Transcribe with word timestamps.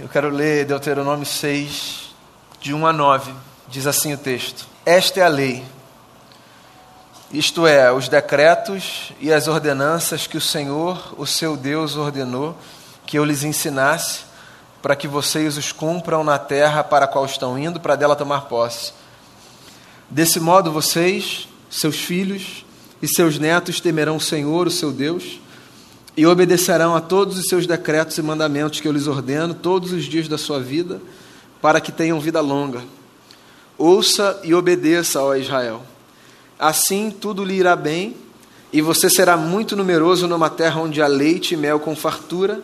Eu 0.00 0.08
quero 0.08 0.30
ler 0.30 0.64
Deuteronômio 0.64 1.26
6, 1.26 2.14
de 2.58 2.72
1 2.72 2.86
a 2.86 2.90
9. 2.90 3.34
Diz 3.68 3.86
assim 3.86 4.14
o 4.14 4.16
texto: 4.16 4.66
Esta 4.86 5.20
é 5.20 5.22
a 5.22 5.28
lei, 5.28 5.62
isto 7.30 7.66
é, 7.66 7.92
os 7.92 8.08
decretos 8.08 9.12
e 9.20 9.30
as 9.30 9.46
ordenanças 9.46 10.26
que 10.26 10.38
o 10.38 10.40
Senhor, 10.40 11.14
o 11.18 11.26
seu 11.26 11.54
Deus, 11.54 11.96
ordenou 11.96 12.56
que 13.04 13.18
eu 13.18 13.26
lhes 13.26 13.44
ensinasse, 13.44 14.20
para 14.80 14.96
que 14.96 15.06
vocês 15.06 15.58
os 15.58 15.70
cumpram 15.70 16.24
na 16.24 16.38
terra 16.38 16.82
para 16.82 17.04
a 17.04 17.08
qual 17.08 17.26
estão 17.26 17.58
indo, 17.58 17.78
para 17.78 17.94
dela 17.94 18.16
tomar 18.16 18.46
posse. 18.46 18.94
Desse 20.08 20.40
modo, 20.40 20.72
vocês, 20.72 21.46
seus 21.68 21.96
filhos 21.96 22.64
e 23.02 23.06
seus 23.06 23.38
netos 23.38 23.80
temerão 23.80 24.16
o 24.16 24.20
Senhor, 24.20 24.66
o 24.66 24.70
seu 24.70 24.92
Deus 24.92 25.38
e 26.16 26.26
obedecerão 26.26 26.94
a 26.94 27.00
todos 27.00 27.38
os 27.38 27.46
seus 27.46 27.66
decretos 27.66 28.18
e 28.18 28.22
mandamentos 28.22 28.80
que 28.80 28.88
eu 28.88 28.92
lhes 28.92 29.06
ordeno 29.06 29.54
todos 29.54 29.92
os 29.92 30.04
dias 30.04 30.28
da 30.28 30.36
sua 30.36 30.60
vida, 30.60 31.00
para 31.60 31.80
que 31.80 31.92
tenham 31.92 32.20
vida 32.20 32.40
longa. 32.40 32.82
Ouça 33.78 34.40
e 34.44 34.54
obedeça, 34.54 35.22
ó 35.22 35.34
Israel. 35.34 35.82
Assim 36.58 37.10
tudo 37.10 37.44
lhe 37.44 37.54
irá 37.54 37.74
bem, 37.74 38.16
e 38.72 38.80
você 38.80 39.08
será 39.08 39.36
muito 39.36 39.74
numeroso 39.74 40.28
numa 40.28 40.50
terra 40.50 40.80
onde 40.80 41.00
há 41.00 41.06
leite 41.06 41.54
e 41.54 41.56
mel 41.56 41.80
com 41.80 41.96
fartura, 41.96 42.60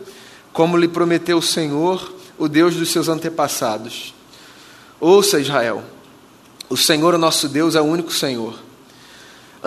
como 0.53 0.77
lhe 0.77 0.87
prometeu 0.87 1.37
o 1.37 1.41
Senhor, 1.41 2.13
o 2.37 2.47
Deus 2.47 2.75
dos 2.75 2.91
seus 2.91 3.09
antepassados. 3.09 4.13
Ouça, 4.99 5.39
Israel. 5.39 5.83
O 6.69 6.77
Senhor, 6.77 7.13
o 7.13 7.17
nosso 7.17 7.47
Deus, 7.47 7.75
é 7.75 7.81
o 7.81 7.85
único 7.85 8.11
Senhor. 8.11 8.66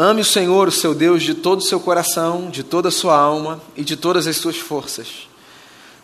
Ame 0.02 0.22
o 0.22 0.24
Senhor, 0.24 0.66
o 0.66 0.72
seu 0.72 0.94
Deus, 0.94 1.22
de 1.22 1.34
todo 1.34 1.58
o 1.58 1.62
seu 1.62 1.78
coração, 1.78 2.48
de 2.48 2.62
toda 2.62 2.88
a 2.88 2.90
sua 2.90 3.14
alma 3.14 3.60
e 3.76 3.84
de 3.84 3.98
todas 3.98 4.26
as 4.26 4.38
suas 4.38 4.56
forças. 4.56 5.28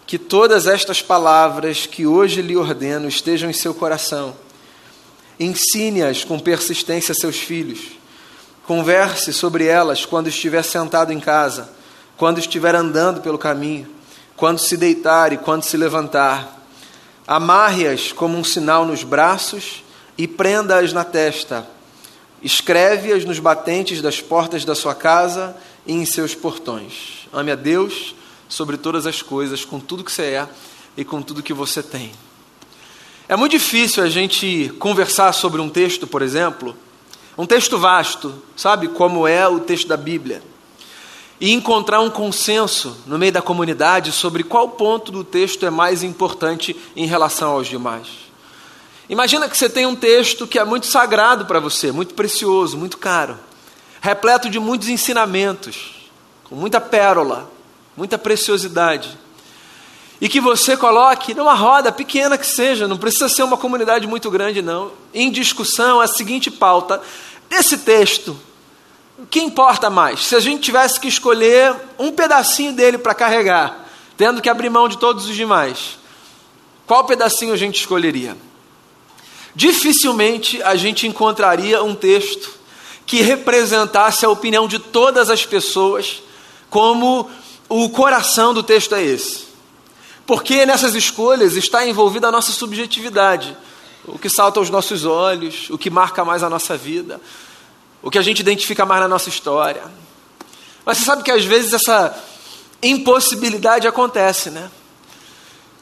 Que 0.07 0.19
todas 0.19 0.67
estas 0.67 1.01
palavras 1.01 1.87
que 1.87 2.07
hoje 2.07 2.43
lhe 2.43 2.59
ordeno 2.59 3.09
estejam 3.09 3.49
em 3.49 3.55
seu 3.55 3.73
coração. 3.73 4.37
Ensine-as 5.41 6.25
com 6.25 6.39
persistência 6.39 7.13
a 7.13 7.15
seus 7.15 7.39
filhos. 7.39 7.93
Converse 8.67 9.33
sobre 9.33 9.65
elas 9.65 10.05
quando 10.05 10.29
estiver 10.29 10.63
sentado 10.63 11.11
em 11.11 11.19
casa, 11.19 11.71
quando 12.19 12.39
estiver 12.39 12.75
andando 12.75 13.23
pelo 13.23 13.39
caminho, 13.39 13.89
quando 14.37 14.59
se 14.59 14.77
deitar 14.77 15.33
e 15.33 15.39
quando 15.39 15.63
se 15.63 15.79
levantar. 15.79 16.67
Amarre-as 17.27 18.13
como 18.13 18.37
um 18.37 18.45
sinal 18.45 18.85
nos 18.85 19.03
braços 19.03 19.83
e 20.19 20.29
prenda-as 20.29 20.93
na 20.93 21.03
testa 21.03 21.76
Escreve-as 22.47 23.25
nos 23.25 23.41
batentes 23.41 24.01
das 24.01 24.21
portas 24.21 24.65
da 24.65 24.77
sua 24.77 24.95
casa 24.95 25.57
e 25.85 25.93
em 25.93 26.07
seus 26.07 26.33
portões. 26.33 27.27
Ame 27.33 27.51
a 27.51 27.57
Deus 27.57 28.15
sobre 28.49 28.77
todas 28.77 29.05
as 29.05 29.21
coisas, 29.21 29.65
com 29.65 29.81
tudo 29.81 30.05
que 30.05 30.13
você 30.13 30.23
é 30.23 30.49
e 30.97 31.05
com 31.05 31.21
tudo 31.21 31.43
que 31.43 31.53
você 31.53 31.83
tem. 31.83 32.13
É 33.29 33.35
muito 33.35 33.51
difícil 33.51 34.01
a 34.01 34.09
gente 34.09 34.73
conversar 34.79 35.33
sobre 35.33 35.61
um 35.61 35.69
texto, 35.69 36.07
por 36.07 36.23
exemplo, 36.23 36.77
um 37.37 37.45
texto 37.45 37.81
vasto, 37.81 38.33
sabe, 38.57 38.87
como 38.87 39.27
é 39.27 39.49
o 39.49 39.59
texto 39.59 39.89
da 39.89 39.97
Bíblia, 39.97 40.41
e 41.41 41.53
encontrar 41.53 42.01
um 42.01 42.11
consenso 42.11 42.97
no 43.09 43.19
meio 43.19 43.33
da 43.33 43.43
comunidade 43.43 44.13
sobre 44.13 44.45
qual 44.45 44.69
ponto 44.69 45.11
do 45.11 45.25
texto 45.25 45.67
é 45.67 45.71
mais 45.71 46.05
importante 46.05 46.77
em 46.95 47.07
relação 47.07 47.51
aos 47.51 47.67
demais. 47.67 48.26
Imagina 49.09 49.49
que 49.49 49.57
você 49.57 49.69
tem 49.69 49.87
um 49.87 49.95
texto 49.95 50.47
que 50.47 50.59
é 50.59 50.65
muito 50.65 50.87
sagrado 50.87 51.47
para 51.47 51.61
você, 51.61 51.93
muito 51.93 52.15
precioso, 52.15 52.77
muito 52.77 52.99
caro, 52.99 53.39
repleto 54.01 54.51
de 54.51 54.59
muitos 54.59 54.89
ensinamentos, 54.89 56.11
com 56.45 56.57
muita 56.57 56.81
pérola, 56.81 57.49
muita 57.97 58.19
preciosidade. 58.19 59.17
E 60.21 60.29
que 60.29 60.41
você 60.41 60.77
coloque 60.77 61.35
numa 61.35 61.55
roda 61.55 61.93
pequena 61.93 62.37
que 62.37 62.47
seja, 62.47 62.89
não 62.89 62.97
precisa 62.97 63.29
ser 63.29 63.43
uma 63.45 63.57
comunidade 63.57 64.07
muito 64.07 64.31
grande, 64.31 64.61
não, 64.61 64.91
em 65.15 65.31
discussão 65.31 66.01
a 66.01 66.09
seguinte 66.09 66.51
pauta: 66.51 67.01
desse 67.49 67.79
texto, 67.79 68.37
o 69.19 69.27
que 69.27 69.41
importa 69.41 69.89
mais? 69.89 70.27
Se 70.27 70.35
a 70.35 70.41
gente 70.41 70.63
tivesse 70.63 70.99
que 70.99 71.07
escolher 71.07 71.77
um 71.99 72.11
pedacinho 72.11 72.73
dele 72.73 72.99
para 72.99 73.15
carregar, 73.15 73.87
tendo 74.17 74.41
que 74.41 74.49
abrir 74.49 74.71
mão 74.71 74.89
de 74.89 74.99
todos 74.99 75.29
os 75.29 75.37
demais, 75.37 75.99
qual 76.87 77.05
pedacinho 77.05 77.53
a 77.53 77.57
gente 77.57 77.79
escolheria? 77.79 78.37
Dificilmente 79.57 80.63
a 80.63 80.77
gente 80.77 81.07
encontraria 81.07 81.83
um 81.83 81.95
texto 81.95 82.51
que 83.07 83.23
representasse 83.23 84.27
a 84.27 84.29
opinião 84.29 84.69
de 84.69 84.79
todas 84.79 85.31
as 85.31 85.47
pessoas, 85.47 86.23
como 86.69 87.31
o 87.67 87.89
coração 87.89 88.53
do 88.53 88.63
texto 88.63 88.95
é 88.95 89.03
esse. 89.03 89.47
Porque 90.27 90.67
nessas 90.67 90.95
escolhas 90.95 91.57
está 91.57 91.87
envolvida 91.87 92.29
a 92.29 92.33
nossa 92.33 92.53
subjetividade, 92.53 93.57
o 94.05 94.19
que 94.19 94.29
salta 94.29 94.61
aos 94.61 94.69
nossos 94.69 95.07
olhos, 95.07 95.71
o 95.71 95.79
que 95.79 95.89
marca 95.89 96.23
mais 96.23 96.43
a 96.43 96.51
nossa 96.51 96.77
vida, 96.77 97.19
o 98.03 98.11
que 98.11 98.19
a 98.19 98.23
gente 98.23 98.41
identifica 98.41 98.85
mais 98.85 99.01
na 99.01 99.09
nossa 99.09 99.31
história. 99.31 99.85
Mas 100.85 100.99
você 100.99 101.05
sabe 101.05 101.23
que 101.23 101.31
às 101.31 101.45
vezes 101.45 101.73
essa 101.73 102.15
impossibilidade 102.83 103.89
acontece, 103.89 104.51
né? 104.51 104.71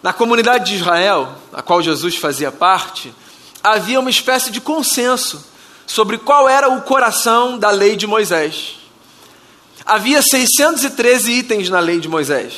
Na 0.01 0.13
comunidade 0.13 0.71
de 0.71 0.77
Israel, 0.77 1.35
a 1.53 1.61
qual 1.61 1.83
Jesus 1.83 2.17
fazia 2.17 2.53
parte, 2.53 3.13
havia 3.65 3.99
uma 3.99 4.11
espécie 4.11 4.51
de 4.51 4.61
consenso 4.61 5.43
sobre 5.87 6.19
qual 6.19 6.47
era 6.47 6.69
o 6.69 6.83
coração 6.83 7.59
da 7.59 7.71
lei 7.71 7.97
de 7.97 8.07
Moisés. 8.07 8.77
Havia 9.87 10.21
613 10.21 11.33
itens 11.33 11.71
na 11.71 11.81
lei 11.81 11.99
de 11.99 12.09
Moisés, 12.09 12.53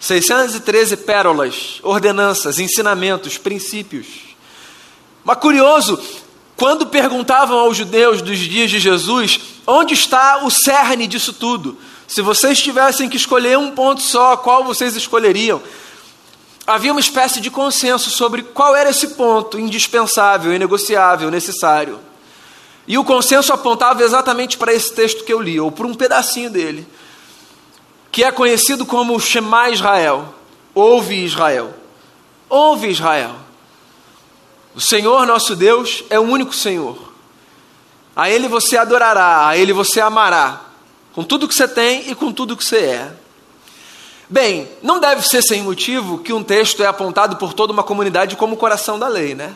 613 0.00 0.98
pérolas, 0.98 1.80
ordenanças, 1.82 2.58
ensinamentos, 2.58 3.38
princípios. 3.38 4.06
Mas 5.24 5.38
curioso, 5.38 6.00
quando 6.56 6.86
perguntavam 6.86 7.58
aos 7.58 7.76
judeus 7.76 8.20
dos 8.20 8.38
dias 8.38 8.70
de 8.70 8.80
Jesus, 8.80 9.40
onde 9.66 9.94
está 9.94 10.44
o 10.44 10.50
cerne 10.50 11.06
disso 11.06 11.32
tudo? 11.32 11.78
Se 12.06 12.22
vocês 12.22 12.60
tivessem 12.60 13.08
que 13.08 13.16
escolher 13.16 13.58
um 13.58 13.72
ponto 13.72 14.02
só, 14.02 14.36
qual 14.36 14.64
vocês 14.64 14.94
escolheriam? 14.94 15.60
Havia 16.66 16.90
uma 16.90 17.00
espécie 17.00 17.40
de 17.40 17.50
consenso 17.50 18.10
sobre 18.10 18.42
qual 18.42 18.74
era 18.74 18.90
esse 18.90 19.08
ponto 19.08 19.58
indispensável, 19.58 20.52
inegociável, 20.52 21.30
necessário. 21.30 22.00
E 22.86 22.98
o 22.98 23.04
consenso 23.04 23.52
apontava 23.52 24.02
exatamente 24.02 24.56
para 24.56 24.72
esse 24.72 24.92
texto 24.92 25.24
que 25.24 25.32
eu 25.32 25.40
li, 25.40 25.60
ou 25.60 25.70
para 25.70 25.86
um 25.86 25.94
pedacinho 25.94 26.50
dele, 26.50 26.86
que 28.10 28.24
é 28.24 28.32
conhecido 28.32 28.84
como 28.84 29.18
Shema 29.20 29.70
Israel. 29.70 30.34
Ouve 30.74 31.24
Israel. 31.24 31.74
Ouve 32.48 32.88
Israel. 32.88 33.34
O 34.74 34.80
Senhor 34.80 35.26
nosso 35.26 35.56
Deus 35.56 36.04
é 36.10 36.18
o 36.18 36.22
único 36.22 36.54
Senhor. 36.54 37.12
A 38.14 38.30
Ele 38.30 38.48
você 38.48 38.76
adorará, 38.76 39.48
a 39.48 39.56
Ele 39.56 39.72
você 39.72 40.00
amará, 40.00 40.60
com 41.12 41.24
tudo 41.24 41.48
que 41.48 41.54
você 41.54 41.66
tem 41.66 42.10
e 42.10 42.14
com 42.14 42.32
tudo 42.32 42.56
que 42.56 42.64
você 42.64 42.78
é. 42.78 43.25
Bem, 44.28 44.68
não 44.82 44.98
deve 44.98 45.22
ser 45.22 45.40
sem 45.40 45.62
motivo 45.62 46.18
que 46.18 46.32
um 46.32 46.42
texto 46.42 46.82
é 46.82 46.86
apontado 46.86 47.36
por 47.36 47.52
toda 47.52 47.72
uma 47.72 47.84
comunidade 47.84 48.34
como 48.34 48.54
o 48.54 48.58
coração 48.58 48.98
da 48.98 49.06
lei, 49.06 49.34
né? 49.34 49.54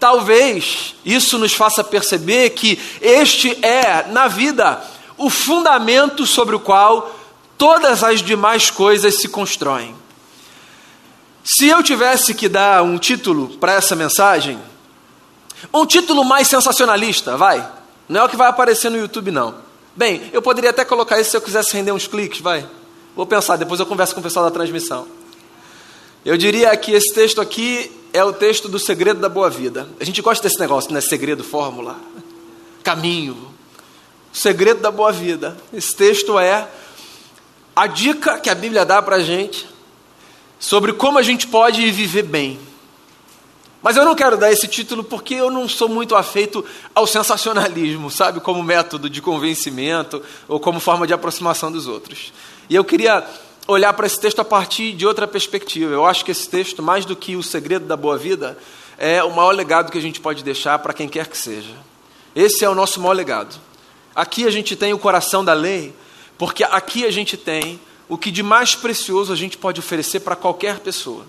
Talvez 0.00 0.94
isso 1.04 1.38
nos 1.38 1.52
faça 1.52 1.84
perceber 1.84 2.50
que 2.50 2.80
este 3.00 3.58
é, 3.64 4.06
na 4.08 4.26
vida, 4.26 4.82
o 5.18 5.28
fundamento 5.28 6.26
sobre 6.26 6.56
o 6.56 6.60
qual 6.60 7.14
todas 7.58 8.02
as 8.02 8.22
demais 8.22 8.70
coisas 8.70 9.20
se 9.20 9.28
constroem. 9.28 9.94
Se 11.44 11.68
eu 11.68 11.82
tivesse 11.82 12.34
que 12.34 12.48
dar 12.48 12.82
um 12.82 12.96
título 12.96 13.50
para 13.58 13.74
essa 13.74 13.94
mensagem, 13.94 14.58
um 15.72 15.84
título 15.84 16.24
mais 16.24 16.48
sensacionalista, 16.48 17.36
vai. 17.36 17.66
Não 18.08 18.22
é 18.22 18.24
o 18.24 18.28
que 18.28 18.36
vai 18.36 18.48
aparecer 18.48 18.90
no 18.90 18.96
YouTube, 18.96 19.30
não. 19.30 19.54
Bem, 19.94 20.30
eu 20.32 20.40
poderia 20.40 20.70
até 20.70 20.86
colocar 20.86 21.20
isso 21.20 21.30
se 21.30 21.36
eu 21.36 21.42
quisesse 21.42 21.74
render 21.74 21.92
uns 21.92 22.06
cliques, 22.06 22.40
vai. 22.40 22.66
Vou 23.16 23.26
pensar, 23.26 23.56
depois 23.56 23.78
eu 23.78 23.86
converso 23.86 24.14
com 24.14 24.20
o 24.20 24.22
pessoal 24.22 24.44
da 24.44 24.50
transmissão. 24.50 25.06
Eu 26.24 26.36
diria 26.36 26.76
que 26.76 26.92
esse 26.92 27.14
texto 27.14 27.40
aqui 27.40 27.92
é 28.12 28.24
o 28.24 28.32
texto 28.32 28.68
do 28.68 28.78
segredo 28.78 29.20
da 29.20 29.28
boa 29.28 29.48
vida. 29.48 29.88
A 30.00 30.04
gente 30.04 30.20
gosta 30.20 30.48
desse 30.48 30.58
negócio, 30.58 30.92
né? 30.92 31.00
Segredo, 31.00 31.44
fórmula, 31.44 31.96
caminho. 32.82 33.34
O 34.32 34.36
segredo 34.36 34.80
da 34.80 34.90
boa 34.90 35.12
vida. 35.12 35.56
Esse 35.72 35.94
texto 35.94 36.38
é 36.38 36.68
a 37.76 37.86
dica 37.86 38.38
que 38.40 38.50
a 38.50 38.54
Bíblia 38.54 38.84
dá 38.84 39.00
para 39.00 39.16
a 39.16 39.22
gente 39.22 39.68
sobre 40.58 40.92
como 40.92 41.18
a 41.18 41.22
gente 41.22 41.46
pode 41.46 41.88
viver 41.90 42.22
bem. 42.22 42.58
Mas 43.82 43.96
eu 43.98 44.04
não 44.04 44.14
quero 44.14 44.38
dar 44.38 44.50
esse 44.50 44.66
título 44.66 45.04
porque 45.04 45.34
eu 45.34 45.50
não 45.50 45.68
sou 45.68 45.88
muito 45.88 46.16
afeito 46.16 46.64
ao 46.94 47.06
sensacionalismo, 47.06 48.10
sabe, 48.10 48.40
como 48.40 48.62
método 48.62 49.10
de 49.10 49.20
convencimento 49.20 50.22
ou 50.48 50.58
como 50.58 50.80
forma 50.80 51.06
de 51.06 51.12
aproximação 51.12 51.70
dos 51.70 51.86
outros. 51.86 52.32
E 52.68 52.74
eu 52.74 52.84
queria 52.84 53.26
olhar 53.66 53.92
para 53.92 54.06
esse 54.06 54.20
texto 54.20 54.40
a 54.40 54.44
partir 54.44 54.92
de 54.92 55.06
outra 55.06 55.26
perspectiva. 55.26 55.92
Eu 55.92 56.04
acho 56.04 56.24
que 56.24 56.30
esse 56.30 56.48
texto, 56.48 56.82
mais 56.82 57.04
do 57.04 57.16
que 57.16 57.36
o 57.36 57.42
segredo 57.42 57.86
da 57.86 57.96
boa 57.96 58.16
vida, 58.16 58.58
é 58.98 59.22
o 59.22 59.30
maior 59.30 59.52
legado 59.52 59.90
que 59.90 59.98
a 59.98 60.02
gente 60.02 60.20
pode 60.20 60.44
deixar 60.44 60.78
para 60.78 60.92
quem 60.92 61.08
quer 61.08 61.26
que 61.26 61.36
seja. 61.36 61.74
Esse 62.34 62.64
é 62.64 62.68
o 62.68 62.74
nosso 62.74 63.00
maior 63.00 63.14
legado. 63.14 63.58
Aqui 64.14 64.46
a 64.46 64.50
gente 64.50 64.76
tem 64.76 64.92
o 64.92 64.98
coração 64.98 65.44
da 65.44 65.52
lei, 65.52 65.94
porque 66.38 66.64
aqui 66.64 67.04
a 67.04 67.10
gente 67.10 67.36
tem 67.36 67.80
o 68.08 68.18
que 68.18 68.30
de 68.30 68.42
mais 68.42 68.74
precioso 68.74 69.32
a 69.32 69.36
gente 69.36 69.56
pode 69.56 69.80
oferecer 69.80 70.20
para 70.20 70.36
qualquer 70.36 70.80
pessoa. 70.80 71.26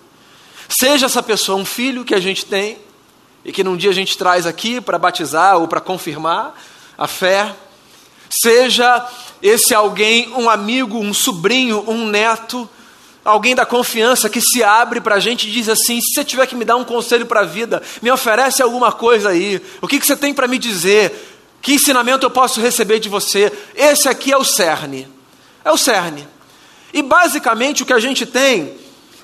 Seja 0.68 1.06
essa 1.06 1.24
pessoa 1.24 1.58
um 1.58 1.66
filho 1.66 2.04
que 2.04 2.14
a 2.14 2.20
gente 2.20 2.46
tem 2.46 2.78
e 3.44 3.52
que 3.52 3.64
num 3.64 3.78
dia 3.78 3.92
a 3.92 3.94
gente 3.94 4.18
traz 4.18 4.46
aqui 4.46 4.81
para 4.81 4.98
batizar 4.98 5.58
ou 5.58 5.68
para 5.68 5.80
confirmar 5.80 6.60
a 6.98 7.08
fé, 7.08 7.56
seja 8.42 9.08
esse 9.42 9.74
alguém 9.74 10.32
um 10.34 10.50
amigo, 10.50 10.98
um 10.98 11.14
sobrinho, 11.14 11.84
um 11.88 12.08
neto, 12.08 12.70
alguém 13.24 13.56
da 13.56 13.66
confiança 13.66 14.30
que 14.30 14.40
se 14.40 14.64
abre 14.64 15.02
para 15.02 15.16
a 15.16 15.20
gente 15.20 15.48
e 15.48 15.52
diz 15.52 15.68
assim: 15.68 16.00
se 16.00 16.14
você 16.14 16.24
tiver 16.24 16.46
que 16.48 16.56
me 16.56 16.64
dar 16.64 16.76
um 16.76 16.84
conselho 16.84 17.26
para 17.26 17.42
a 17.42 17.46
vida, 17.46 17.82
me 18.02 18.12
oferece 18.12 18.62
alguma 18.62 18.92
coisa 18.92 19.30
aí, 19.30 19.62
o 19.82 19.88
que, 19.88 20.00
que 20.00 20.06
você 20.06 20.16
tem 20.16 20.34
para 20.34 20.48
me 20.48 20.58
dizer? 20.58 21.32
Que 21.62 21.74
ensinamento 21.74 22.24
eu 22.26 22.30
posso 22.30 22.62
receber 22.62 23.00
de 23.00 23.10
você? 23.10 23.52
Esse 23.74 24.08
aqui 24.08 24.32
é 24.32 24.38
o 24.38 24.44
cerne. 24.44 25.08
É 25.64 25.72
o 25.72 25.78
cerne. 25.78 26.28
E 26.94 27.02
basicamente 27.02 27.81
o 27.81 27.86
que 27.86 27.94
a 27.94 28.00
gente 28.00 28.24
tem 28.24 28.76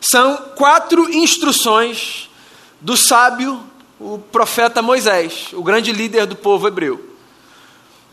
são 0.01 0.35
quatro 0.55 1.07
instruções 1.13 2.27
do 2.81 2.97
sábio, 2.97 3.61
o 3.99 4.17
profeta 4.17 4.81
Moisés, 4.81 5.49
o 5.53 5.61
grande 5.61 5.91
líder 5.91 6.25
do 6.25 6.35
povo 6.35 6.67
hebreu. 6.67 7.10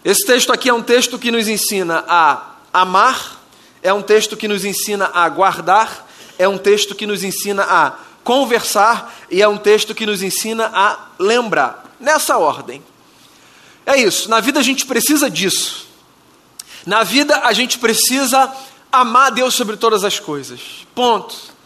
Esse 0.04 0.24
texto 0.24 0.52
aqui 0.52 0.68
é 0.68 0.74
um 0.74 0.82
texto 0.82 1.18
que 1.18 1.30
nos 1.30 1.48
ensina 1.48 2.04
a 2.06 2.56
amar, 2.72 3.42
é 3.82 3.92
um 3.92 4.02
texto 4.02 4.36
que 4.36 4.48
nos 4.48 4.64
ensina 4.64 5.10
a 5.12 5.28
guardar, 5.28 6.06
é 6.38 6.46
um 6.46 6.58
texto 6.58 6.94
que 6.94 7.06
nos 7.06 7.24
ensina 7.24 7.64
a 7.64 7.94
conversar 8.22 9.14
e 9.30 9.42
é 9.42 9.48
um 9.48 9.56
texto 9.56 9.94
que 9.94 10.06
nos 10.06 10.22
ensina 10.22 10.70
a 10.72 11.08
lembrar. 11.18 11.84
Nessa 11.98 12.38
ordem. 12.38 12.82
É 13.84 13.96
isso, 13.96 14.28
na 14.28 14.40
vida 14.40 14.60
a 14.60 14.62
gente 14.62 14.86
precisa 14.86 15.28
disso. 15.28 15.88
Na 16.86 17.02
vida 17.02 17.40
a 17.44 17.52
gente 17.52 17.78
precisa 17.78 18.52
amar 18.92 19.32
Deus 19.32 19.54
sobre 19.54 19.76
todas 19.76 20.04
as 20.04 20.20
coisas. 20.20 20.60
Ponto. 20.94 21.57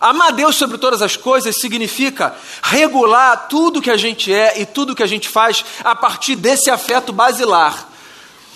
Amar 0.00 0.32
Deus 0.32 0.56
sobre 0.56 0.78
todas 0.78 1.02
as 1.02 1.16
coisas 1.16 1.60
significa 1.60 2.34
regular 2.62 3.48
tudo 3.48 3.82
que 3.82 3.90
a 3.90 3.96
gente 3.96 4.32
é 4.32 4.60
e 4.60 4.66
tudo 4.66 4.94
que 4.94 5.02
a 5.02 5.06
gente 5.06 5.28
faz 5.28 5.64
a 5.82 5.94
partir 5.94 6.36
desse 6.36 6.70
afeto 6.70 7.12
basilar. 7.12 7.87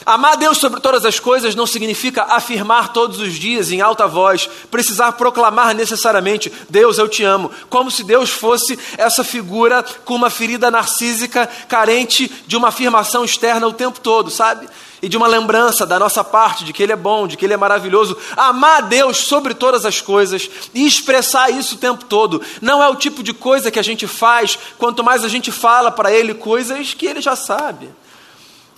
Amar 0.04 0.36
Deus 0.36 0.58
sobre 0.58 0.80
todas 0.80 1.04
as 1.04 1.20
coisas 1.20 1.54
não 1.54 1.66
significa 1.66 2.24
afirmar 2.24 2.92
todos 2.92 3.20
os 3.20 3.34
dias 3.34 3.70
em 3.70 3.80
alta 3.80 4.06
voz, 4.06 4.48
precisar 4.70 5.12
proclamar 5.12 5.74
necessariamente: 5.74 6.52
Deus, 6.68 6.98
eu 6.98 7.08
te 7.08 7.22
amo, 7.22 7.50
como 7.68 7.90
se 7.90 8.02
Deus 8.02 8.30
fosse 8.30 8.78
essa 8.98 9.22
figura 9.22 9.84
com 10.04 10.14
uma 10.14 10.30
ferida 10.30 10.70
narcísica 10.70 11.48
carente 11.68 12.30
de 12.46 12.56
uma 12.56 12.68
afirmação 12.68 13.24
externa 13.24 13.66
o 13.66 13.72
tempo 13.72 14.00
todo, 14.00 14.30
sabe? 14.30 14.68
E 15.00 15.08
de 15.08 15.16
uma 15.16 15.26
lembrança 15.26 15.84
da 15.84 15.98
nossa 15.98 16.22
parte 16.22 16.64
de 16.64 16.72
que 16.72 16.82
Ele 16.82 16.92
é 16.92 16.96
bom, 16.96 17.26
de 17.26 17.36
que 17.36 17.44
Ele 17.44 17.54
é 17.54 17.56
maravilhoso. 17.56 18.16
Amar 18.36 18.82
Deus 18.82 19.18
sobre 19.18 19.52
todas 19.52 19.84
as 19.84 20.00
coisas 20.00 20.48
e 20.72 20.86
expressar 20.86 21.50
isso 21.50 21.74
o 21.74 21.78
tempo 21.78 22.04
todo 22.04 22.40
não 22.60 22.82
é 22.82 22.88
o 22.88 22.94
tipo 22.94 23.22
de 23.22 23.32
coisa 23.32 23.70
que 23.70 23.80
a 23.80 23.82
gente 23.82 24.06
faz 24.06 24.56
quanto 24.78 25.02
mais 25.02 25.24
a 25.24 25.28
gente 25.28 25.50
fala 25.50 25.90
para 25.90 26.12
Ele 26.12 26.34
coisas 26.34 26.94
que 26.94 27.06
Ele 27.06 27.20
já 27.20 27.34
sabe. 27.34 27.90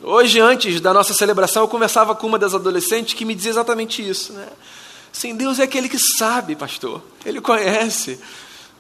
Hoje, 0.07 0.39
antes 0.39 0.83
da 0.83 0.93
nossa 0.93 1.15
celebração, 1.15 1.63
eu 1.63 1.69
conversava 1.69 2.15
com 2.15 2.27
uma 2.27 2.39
das 2.39 2.55
adolescentes 2.55 3.15
que 3.15 3.25
me 3.25 3.35
dizia 3.35 3.53
exatamente 3.53 4.07
isso. 4.07 4.35
Né? 4.35 4.47
Sim, 5.11 5.35
Deus 5.35 5.59
é 5.59 5.63
aquele 5.63 5.89
que 5.89 5.99
sabe, 5.99 6.55
pastor. 6.55 7.01
Ele 7.25 7.41
conhece. 7.41 8.21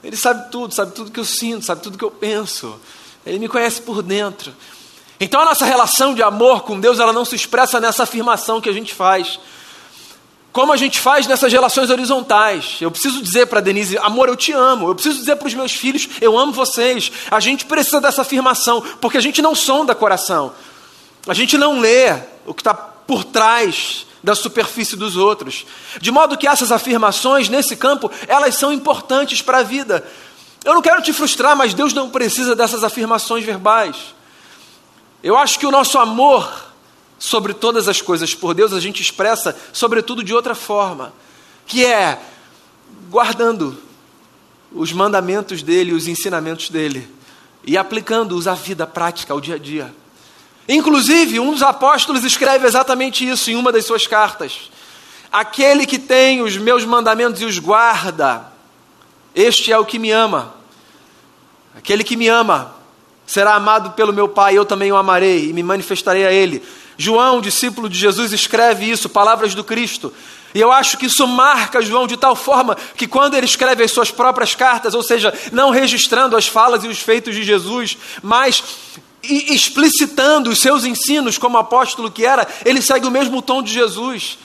Ele 0.03 0.19
sabe 0.19 0.51
tudo, 0.51 0.75
sabe 0.75 0.93
tudo 0.93 1.11
que 1.11 1.19
eu 1.19 1.25
sinto, 1.25 1.65
sabe 1.65 1.81
tudo 1.81 1.97
que 1.97 2.05
eu 2.05 2.11
penso. 2.11 2.79
Ele 3.25 3.39
me 3.39 3.49
conhece 3.49 3.81
por 3.81 4.03
dentro. 4.03 4.53
Então 5.19 5.41
a 5.41 5.47
nossa 5.47 5.65
relação 5.65 6.13
de 6.13 6.23
amor 6.23 6.63
com 6.63 6.79
Deus, 6.79 7.01
ela 7.01 7.13
não 7.13 7.25
se 7.25 7.35
expressa 7.35 7.81
nessa 7.81 8.03
afirmação 8.03 8.61
que 8.61 8.69
a 8.69 8.73
gente 8.73 8.93
faz. 8.93 9.41
Como 10.53 10.75
a 10.75 10.77
gente 10.77 11.01
faz 11.01 11.27
nessas 11.27 11.51
relações 11.51 11.89
horizontais. 11.89 12.77
Eu 12.83 12.91
preciso 12.91 13.23
dizer 13.23 13.47
para 13.47 13.61
Denise, 13.61 13.97
amor, 13.97 14.29
eu 14.29 14.37
te 14.37 14.53
amo. 14.53 14.89
Eu 14.89 14.95
preciso 14.95 15.21
dizer 15.21 15.37
para 15.37 15.49
os 15.49 15.55
meus 15.55 15.73
filhos, 15.73 16.07
eu 16.21 16.39
amo 16.39 16.53
vocês. 16.53 17.11
A 17.31 17.41
gente 17.41 17.65
precisa 17.65 17.99
dessa 17.99 18.21
afirmação, 18.21 18.83
porque 19.01 19.17
a 19.17 19.23
gente 19.23 19.41
não 19.41 19.55
sonda 19.55 19.95
coração. 19.95 20.53
A 21.27 21.35
gente 21.35 21.57
não 21.57 21.81
lê 21.81 22.13
o 22.47 22.53
que 22.53 22.61
está 22.61 22.75
por 22.75 23.25
trás 23.25 24.07
da 24.23 24.35
superfície 24.35 24.97
dos 24.97 25.17
outros. 25.17 25.67
De 26.01 26.11
modo 26.11 26.37
que 26.37 26.49
essas 26.49 26.73
afirmações 26.73 27.49
nesse 27.49 27.77
campo, 27.77 28.11
elas 28.27 28.55
são 28.57 28.73
importantes 28.73 29.43
para 29.43 29.59
a 29.59 29.63
vida. 29.63 30.07
Eu 30.65 30.75
não 30.75 30.83
quero 30.83 31.03
te 31.03 31.13
frustrar, 31.13 31.55
mas 31.55 31.75
Deus 31.75 31.93
não 31.93 32.09
precisa 32.09 32.57
dessas 32.57 32.83
afirmações 32.83 33.45
verbais. 33.45 34.15
Eu 35.23 35.37
acho 35.37 35.59
que 35.59 35.67
o 35.67 35.71
nosso 35.71 35.99
amor 35.99 36.73
sobre 37.19 37.55
todas 37.55 37.89
as 37.89 38.01
coisas 38.01 38.35
por 38.35 38.55
Deus 38.55 38.73
a 38.73 38.81
gente 38.81 39.01
expressa, 39.01 39.57
sobretudo, 39.73 40.23
de 40.23 40.35
outra 40.35 40.55
forma, 40.55 41.13
que 41.67 41.85
é 41.85 42.21
guardando 43.11 43.79
os 44.73 44.93
mandamentos 44.93 45.63
dele, 45.63 45.93
os 45.93 46.07
ensinamentos 46.07 46.69
dele, 46.69 47.09
e 47.65 47.79
aplicando-os 47.79 48.47
à 48.47 48.55
vida 48.55 48.87
prática, 48.87 49.33
ao 49.33 49.41
dia 49.41 49.55
a 49.55 49.59
dia. 49.59 49.95
Inclusive, 50.69 51.39
um 51.41 51.53
dos 51.53 51.63
apóstolos 51.63 52.25
escreve 52.25 52.67
exatamente 52.67 53.29
isso 53.29 53.51
em 53.51 53.57
uma 53.57 53.71
das 53.71 53.85
suas 53.85 54.07
cartas. 54.07 54.71
Aquele 55.31 55.85
que 55.85 55.99
tem 55.99 56.41
os 56.43 56.57
meus 56.57 56.85
mandamentos 56.85 57.41
e 57.43 57.45
os 57.45 57.59
guarda, 57.59 58.53
este 59.35 59.73
é 59.73 59.79
o 59.79 59.85
que 59.85 59.99
me 59.99 60.11
ama. 60.11 60.55
Aquele 61.77 62.05
que 62.05 62.17
me 62.17 62.29
ama 62.29 62.75
será 63.27 63.55
amado 63.55 63.91
pelo 63.93 64.13
meu 64.13 64.29
Pai, 64.29 64.57
eu 64.57 64.65
também 64.65 64.93
o 64.93 64.97
amarei 64.97 65.49
e 65.49 65.53
me 65.53 65.63
manifestarei 65.63 66.27
a 66.27 66.33
ele. 66.33 66.63
João, 66.97 67.41
discípulo 67.41 67.89
de 67.89 67.99
Jesus, 67.99 68.33
escreve 68.33 68.89
isso, 68.89 69.09
palavras 69.09 69.55
do 69.55 69.65
Cristo. 69.65 70.13
E 70.55 70.61
eu 70.61 70.71
acho 70.71 70.97
que 70.97 71.07
isso 71.07 71.27
marca 71.27 71.83
João 71.83 72.07
de 72.07 72.17
tal 72.17 72.37
forma 72.37 72.77
que 72.97 73.09
quando 73.09 73.35
ele 73.35 73.47
escreve 73.47 73.83
as 73.83 73.91
suas 73.91 74.13
próprias 74.13 74.55
cartas, 74.55 74.95
ou 74.95 75.03
seja, 75.03 75.35
não 75.51 75.71
registrando 75.71 76.37
as 76.37 76.47
falas 76.47 76.85
e 76.85 76.89
os 76.89 77.01
feitos 77.01 77.35
de 77.35 77.43
Jesus, 77.43 77.99
mas 78.23 78.63
e 79.29 79.55
explicitando 79.55 80.51
os 80.51 80.61
seus 80.61 80.85
ensinos 80.85 81.39
como 81.39 81.59
apóstolo 81.59 82.11
que 82.11 82.25
era, 82.25 82.47
ele 82.65 82.83
segue 82.83 83.07
o 83.07 83.11
mesmo 83.11 83.41
tom 83.41 83.63
de 83.63 83.73
Jesus. 83.73 84.39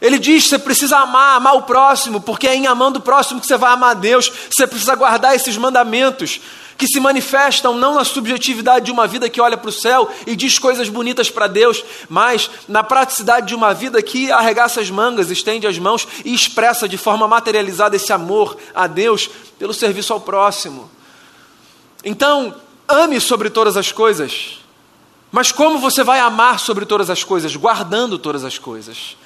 Ele 0.00 0.18
diz: 0.18 0.48
você 0.48 0.58
precisa 0.58 0.98
amar, 0.98 1.36
amar 1.36 1.56
o 1.56 1.62
próximo, 1.62 2.20
porque 2.20 2.46
é 2.46 2.54
em 2.54 2.66
amando 2.66 2.98
o 2.98 3.02
próximo 3.02 3.40
que 3.40 3.46
você 3.46 3.56
vai 3.56 3.72
amar 3.72 3.94
Deus. 3.94 4.30
Você 4.50 4.66
precisa 4.66 4.94
guardar 4.94 5.34
esses 5.34 5.56
mandamentos 5.56 6.40
que 6.76 6.86
se 6.86 7.00
manifestam 7.00 7.74
não 7.74 7.94
na 7.94 8.04
subjetividade 8.04 8.86
de 8.86 8.92
uma 8.92 9.06
vida 9.06 9.30
que 9.30 9.40
olha 9.40 9.56
para 9.56 9.68
o 9.68 9.72
céu 9.72 10.10
e 10.26 10.34
diz 10.34 10.58
coisas 10.58 10.88
bonitas 10.88 11.30
para 11.30 11.46
Deus, 11.46 11.84
mas 12.08 12.50
na 12.68 12.82
praticidade 12.82 13.46
de 13.46 13.54
uma 13.54 13.72
vida 13.72 14.02
que 14.02 14.30
arregaça 14.30 14.80
as 14.80 14.90
mangas, 14.90 15.30
estende 15.30 15.66
as 15.66 15.78
mãos 15.78 16.06
e 16.24 16.34
expressa 16.34 16.88
de 16.88 16.98
forma 16.98 17.28
materializada 17.28 17.96
esse 17.96 18.12
amor 18.12 18.56
a 18.74 18.86
Deus 18.86 19.30
pelo 19.58 19.72
serviço 19.72 20.12
ao 20.12 20.20
próximo. 20.20 20.90
Então, 22.04 22.54
Ame 22.88 23.20
sobre 23.20 23.50
todas 23.50 23.76
as 23.76 23.90
coisas. 23.90 24.58
Mas 25.32 25.50
como 25.50 25.78
você 25.78 26.04
vai 26.04 26.20
amar 26.20 26.60
sobre 26.60 26.86
todas 26.86 27.10
as 27.10 27.24
coisas? 27.24 27.56
Guardando 27.56 28.18
todas 28.18 28.44
as 28.44 28.58
coisas. 28.58 29.16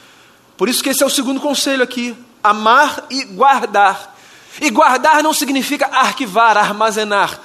Por 0.57 0.69
isso 0.69 0.83
que 0.83 0.89
esse 0.89 1.03
é 1.03 1.07
o 1.07 1.11
segundo 1.11 1.41
conselho 1.41 1.83
aqui: 1.83 2.17
amar 2.43 3.05
e 3.11 3.25
guardar. 3.25 4.17
E 4.61 4.71
guardar 4.71 5.23
não 5.23 5.33
significa 5.33 5.87
arquivar, 5.87 6.57
armazenar. 6.57 7.41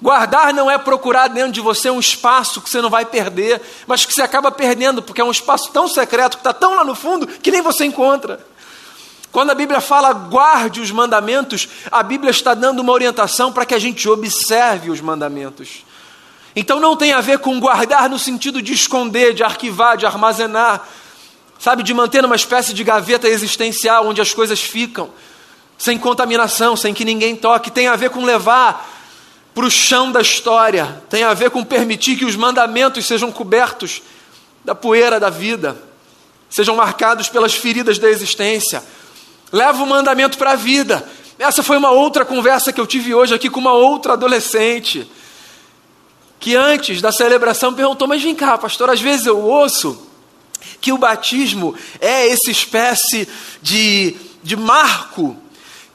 Guardar 0.00 0.52
não 0.52 0.70
é 0.70 0.76
procurar 0.76 1.28
dentro 1.28 1.52
de 1.52 1.60
você 1.60 1.90
um 1.90 2.00
espaço 2.00 2.60
que 2.60 2.68
você 2.68 2.82
não 2.82 2.90
vai 2.90 3.04
perder, 3.04 3.62
mas 3.86 4.04
que 4.04 4.12
você 4.12 4.22
acaba 4.22 4.50
perdendo, 4.50 5.02
porque 5.02 5.20
é 5.20 5.24
um 5.24 5.30
espaço 5.30 5.70
tão 5.72 5.88
secreto, 5.88 6.36
que 6.36 6.40
está 6.40 6.52
tão 6.52 6.74
lá 6.74 6.84
no 6.84 6.94
fundo, 6.94 7.26
que 7.26 7.50
nem 7.50 7.62
você 7.62 7.84
encontra. 7.84 8.44
Quando 9.36 9.50
a 9.50 9.54
Bíblia 9.54 9.82
fala 9.82 10.14
guarde 10.14 10.80
os 10.80 10.90
mandamentos, 10.90 11.68
a 11.92 12.02
Bíblia 12.02 12.30
está 12.30 12.54
dando 12.54 12.80
uma 12.80 12.90
orientação 12.90 13.52
para 13.52 13.66
que 13.66 13.74
a 13.74 13.78
gente 13.78 14.08
observe 14.08 14.88
os 14.88 14.98
mandamentos. 15.02 15.84
Então 16.56 16.80
não 16.80 16.96
tem 16.96 17.12
a 17.12 17.20
ver 17.20 17.40
com 17.40 17.60
guardar 17.60 18.08
no 18.08 18.18
sentido 18.18 18.62
de 18.62 18.72
esconder, 18.72 19.34
de 19.34 19.42
arquivar, 19.42 19.98
de 19.98 20.06
armazenar, 20.06 20.88
sabe, 21.58 21.82
de 21.82 21.92
manter 21.92 22.24
uma 22.24 22.34
espécie 22.34 22.72
de 22.72 22.82
gaveta 22.82 23.28
existencial 23.28 24.08
onde 24.08 24.22
as 24.22 24.32
coisas 24.32 24.58
ficam, 24.58 25.10
sem 25.76 25.98
contaminação, 25.98 26.74
sem 26.74 26.94
que 26.94 27.04
ninguém 27.04 27.36
toque. 27.36 27.70
Tem 27.70 27.88
a 27.88 27.94
ver 27.94 28.08
com 28.08 28.24
levar 28.24 28.90
para 29.54 29.66
o 29.66 29.70
chão 29.70 30.10
da 30.10 30.22
história, 30.22 31.02
tem 31.10 31.24
a 31.24 31.34
ver 31.34 31.50
com 31.50 31.62
permitir 31.62 32.16
que 32.16 32.24
os 32.24 32.36
mandamentos 32.36 33.04
sejam 33.04 33.30
cobertos 33.30 34.00
da 34.64 34.74
poeira 34.74 35.20
da 35.20 35.28
vida, 35.28 35.76
sejam 36.48 36.74
marcados 36.74 37.28
pelas 37.28 37.52
feridas 37.52 37.98
da 37.98 38.08
existência 38.08 38.82
Leva 39.52 39.82
o 39.82 39.86
mandamento 39.86 40.36
para 40.36 40.52
a 40.52 40.56
vida. 40.56 41.08
Essa 41.38 41.62
foi 41.62 41.76
uma 41.76 41.90
outra 41.90 42.24
conversa 42.24 42.72
que 42.72 42.80
eu 42.80 42.86
tive 42.86 43.14
hoje 43.14 43.34
aqui 43.34 43.50
com 43.50 43.60
uma 43.60 43.72
outra 43.72 44.14
adolescente. 44.14 45.10
Que 46.40 46.56
antes 46.56 47.00
da 47.00 47.12
celebração 47.12 47.74
perguntou: 47.74 48.08
Mas 48.08 48.22
vem 48.22 48.34
cá, 48.34 48.56
pastor, 48.58 48.90
às 48.90 49.00
vezes 49.00 49.26
eu 49.26 49.40
ouço 49.40 50.06
que 50.80 50.92
o 50.92 50.98
batismo 50.98 51.74
é 52.00 52.28
essa 52.28 52.50
espécie 52.50 53.28
de, 53.62 54.16
de 54.42 54.56
marco 54.56 55.36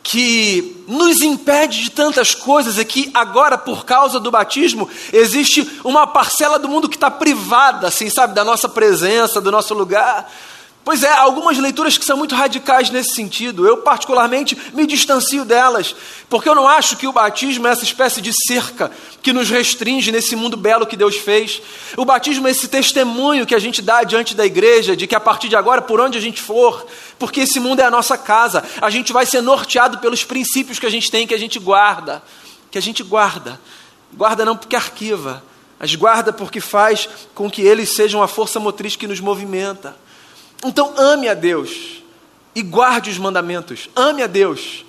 que 0.04 0.84
nos 0.88 1.22
impede 1.22 1.84
de 1.84 1.92
tantas 1.92 2.34
coisas 2.34 2.78
e 2.78 2.86
que 2.86 3.12
agora, 3.14 3.58
por 3.58 3.86
causa 3.86 4.20
do 4.20 4.32
batismo, 4.32 4.90
existe 5.14 5.80
uma 5.84 6.08
parcela 6.08 6.58
do 6.58 6.68
mundo 6.68 6.90
que 6.90 6.96
está 6.96 7.12
privada, 7.12 7.88
assim, 7.88 8.10
sabe, 8.10 8.34
da 8.34 8.44
nossa 8.44 8.68
presença, 8.68 9.40
do 9.40 9.52
nosso 9.52 9.74
lugar. 9.74 10.32
Pois 10.84 11.04
é, 11.04 11.12
algumas 11.12 11.60
leituras 11.60 11.96
que 11.96 12.04
são 12.04 12.18
muito 12.18 12.34
radicais 12.34 12.90
nesse 12.90 13.14
sentido. 13.14 13.68
Eu, 13.68 13.78
particularmente, 13.78 14.58
me 14.74 14.88
distancio 14.88 15.46
delas, 15.46 15.96
porque 16.28 16.50
eu 16.50 16.56
não 16.56 16.68
acho 16.68 16.98
que 16.98 17.06
o 17.06 17.12
batismo 17.12 17.68
é 17.68 17.72
essa 17.72 17.84
espécie 17.84 18.20
de 18.20 18.32
cerca 18.48 18.92
que 19.22 19.32
nos 19.32 19.48
restringe 19.48 20.12
nesse 20.12 20.36
mundo 20.36 20.58
belo 20.58 20.88
que 20.88 20.98
Deus 20.98 21.18
fez. 21.18 21.62
O 21.96 22.04
batismo 22.04 22.48
é 22.48 22.52
esse 22.52 22.68
testemunho 22.68 23.46
que 23.46 23.54
a 23.54 23.60
gente 23.60 23.80
dá 23.80 24.04
diante 24.04 24.34
da 24.34 24.44
igreja, 24.44 24.96
de 24.96 25.06
que 25.06 25.14
a 25.14 25.20
partir 25.20 25.50
de 25.50 25.56
agora, 25.56 25.84
por 25.84 26.00
onde 26.00 26.18
a 26.18 26.22
gente 26.22 26.42
for, 26.42 26.88
porque 27.20 27.42
esse 27.42 27.60
mundo 27.60 27.80
é 27.80 27.86
a 27.86 27.92
nossa 27.92 28.18
casa, 28.18 28.64
a 28.82 28.90
gente 28.90 29.14
vai 29.14 29.28
ser 29.28 29.42
norteado 29.42 30.00
pelos 30.00 30.24
princípios 30.24 30.80
que 30.80 30.88
a 30.88 30.92
gente 30.92 31.12
tem, 31.12 31.28
que 31.28 31.36
a 31.36 31.40
gente 31.40 31.60
guarda. 31.60 32.24
Que 32.72 32.80
a 32.80 32.82
gente 32.82 33.04
guarda. 33.04 33.62
Guarda 34.14 34.44
não 34.44 34.58
porque 34.58 34.76
arquiva, 34.76 35.44
mas 35.80 35.94
guarda 35.94 36.34
porque 36.34 36.60
faz 36.60 37.08
com 37.36 37.52
que 37.52 37.62
eles 37.62 37.96
sejam 37.96 38.24
a 38.24 38.28
força 38.28 38.60
motriz 38.60 38.96
que 38.96 39.06
nos 39.06 39.20
movimenta. 39.20 39.96
Então 40.64 40.94
ame 40.98 41.28
a 41.28 41.34
Deus 41.34 42.02
e 42.56 42.62
guarde 42.62 43.10
os 43.10 43.18
mandamentos. 43.18 43.90
Ame 43.96 44.24
a 44.24 44.28
Deus 44.28 44.86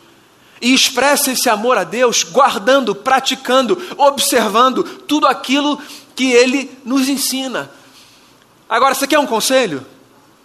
e 0.61 0.73
expresse 0.73 1.33
esse 1.33 1.51
amor 1.51 1.77
a 1.77 1.85
Deus 1.85 2.23
guardando, 2.23 2.95
praticando, 2.95 3.81
observando 3.97 4.85
tudo 4.85 5.27
aquilo 5.27 5.79
que 6.15 6.33
Ele 6.33 6.71
nos 6.85 7.09
ensina. 7.09 7.71
Agora, 8.69 8.95
você 8.95 9.07
quer 9.07 9.19
um 9.19 9.27
conselho? 9.27 9.85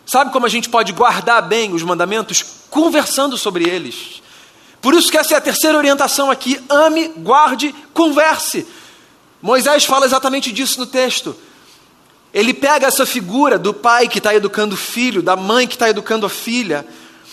Sabe 0.06 0.32
como 0.32 0.46
a 0.46 0.50
gente 0.50 0.70
pode 0.70 0.92
guardar 0.92 1.42
bem 1.42 1.74
os 1.74 1.84
mandamentos? 1.84 2.44
Conversando 2.70 3.38
sobre 3.38 3.70
eles. 3.70 4.22
Por 4.82 4.94
isso 4.94 5.12
que 5.12 5.18
essa 5.18 5.34
é 5.34 5.38
a 5.38 5.42
terceira 5.42 5.78
orientação 5.78 6.32
aqui: 6.32 6.60
ame, 6.70 7.10
guarde, 7.10 7.76
converse. 7.94 8.66
Moisés 9.42 9.86
fala 9.86 10.06
exatamente 10.06 10.52
disso 10.52 10.80
no 10.80 10.86
texto. 10.86 11.36
Ele 12.38 12.54
pega 12.54 12.86
essa 12.86 13.04
figura 13.04 13.58
do 13.58 13.74
pai 13.74 14.08
que 14.08 14.20
está 14.20 14.36
educando 14.36 14.76
o 14.76 14.78
filho, 14.78 15.24
da 15.24 15.36
mãe 15.36 15.66
que 15.66 15.74
está 15.74 15.90
educando 15.90 16.24
a 16.24 16.30
filha, 16.30 16.86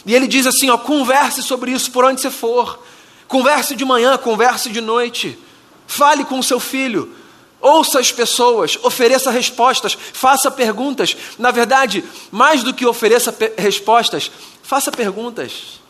e 0.07 0.15
ele 0.15 0.27
diz 0.27 0.47
assim: 0.47 0.71
ó, 0.71 0.79
converse 0.79 1.43
sobre 1.43 1.73
isso 1.73 1.91
por 1.91 2.07
onde 2.07 2.23
você 2.23 2.31
for. 2.31 2.83
Converse 3.29 3.77
de 3.77 3.85
manhã, 3.85 4.17
converse 4.17 4.71
de 4.71 4.81
noite. 4.81 5.39
Fale 5.87 6.25
com 6.25 6.39
o 6.39 6.43
seu 6.43 6.59
filho. 6.59 7.15
Ouça 7.61 8.01
as 8.01 8.13
pessoas, 8.13 8.79
ofereça 8.83 9.31
respostas, 9.31 9.93
faça 10.15 10.51
perguntas. 10.51 11.15
Na 11.39 11.51
verdade, 11.51 12.03
mais 12.31 12.63
do 12.63 12.73
que 12.73 12.87
ofereça 12.87 13.37
respostas, 13.59 14.33
faça 14.63 14.91
perguntas. 14.91 15.83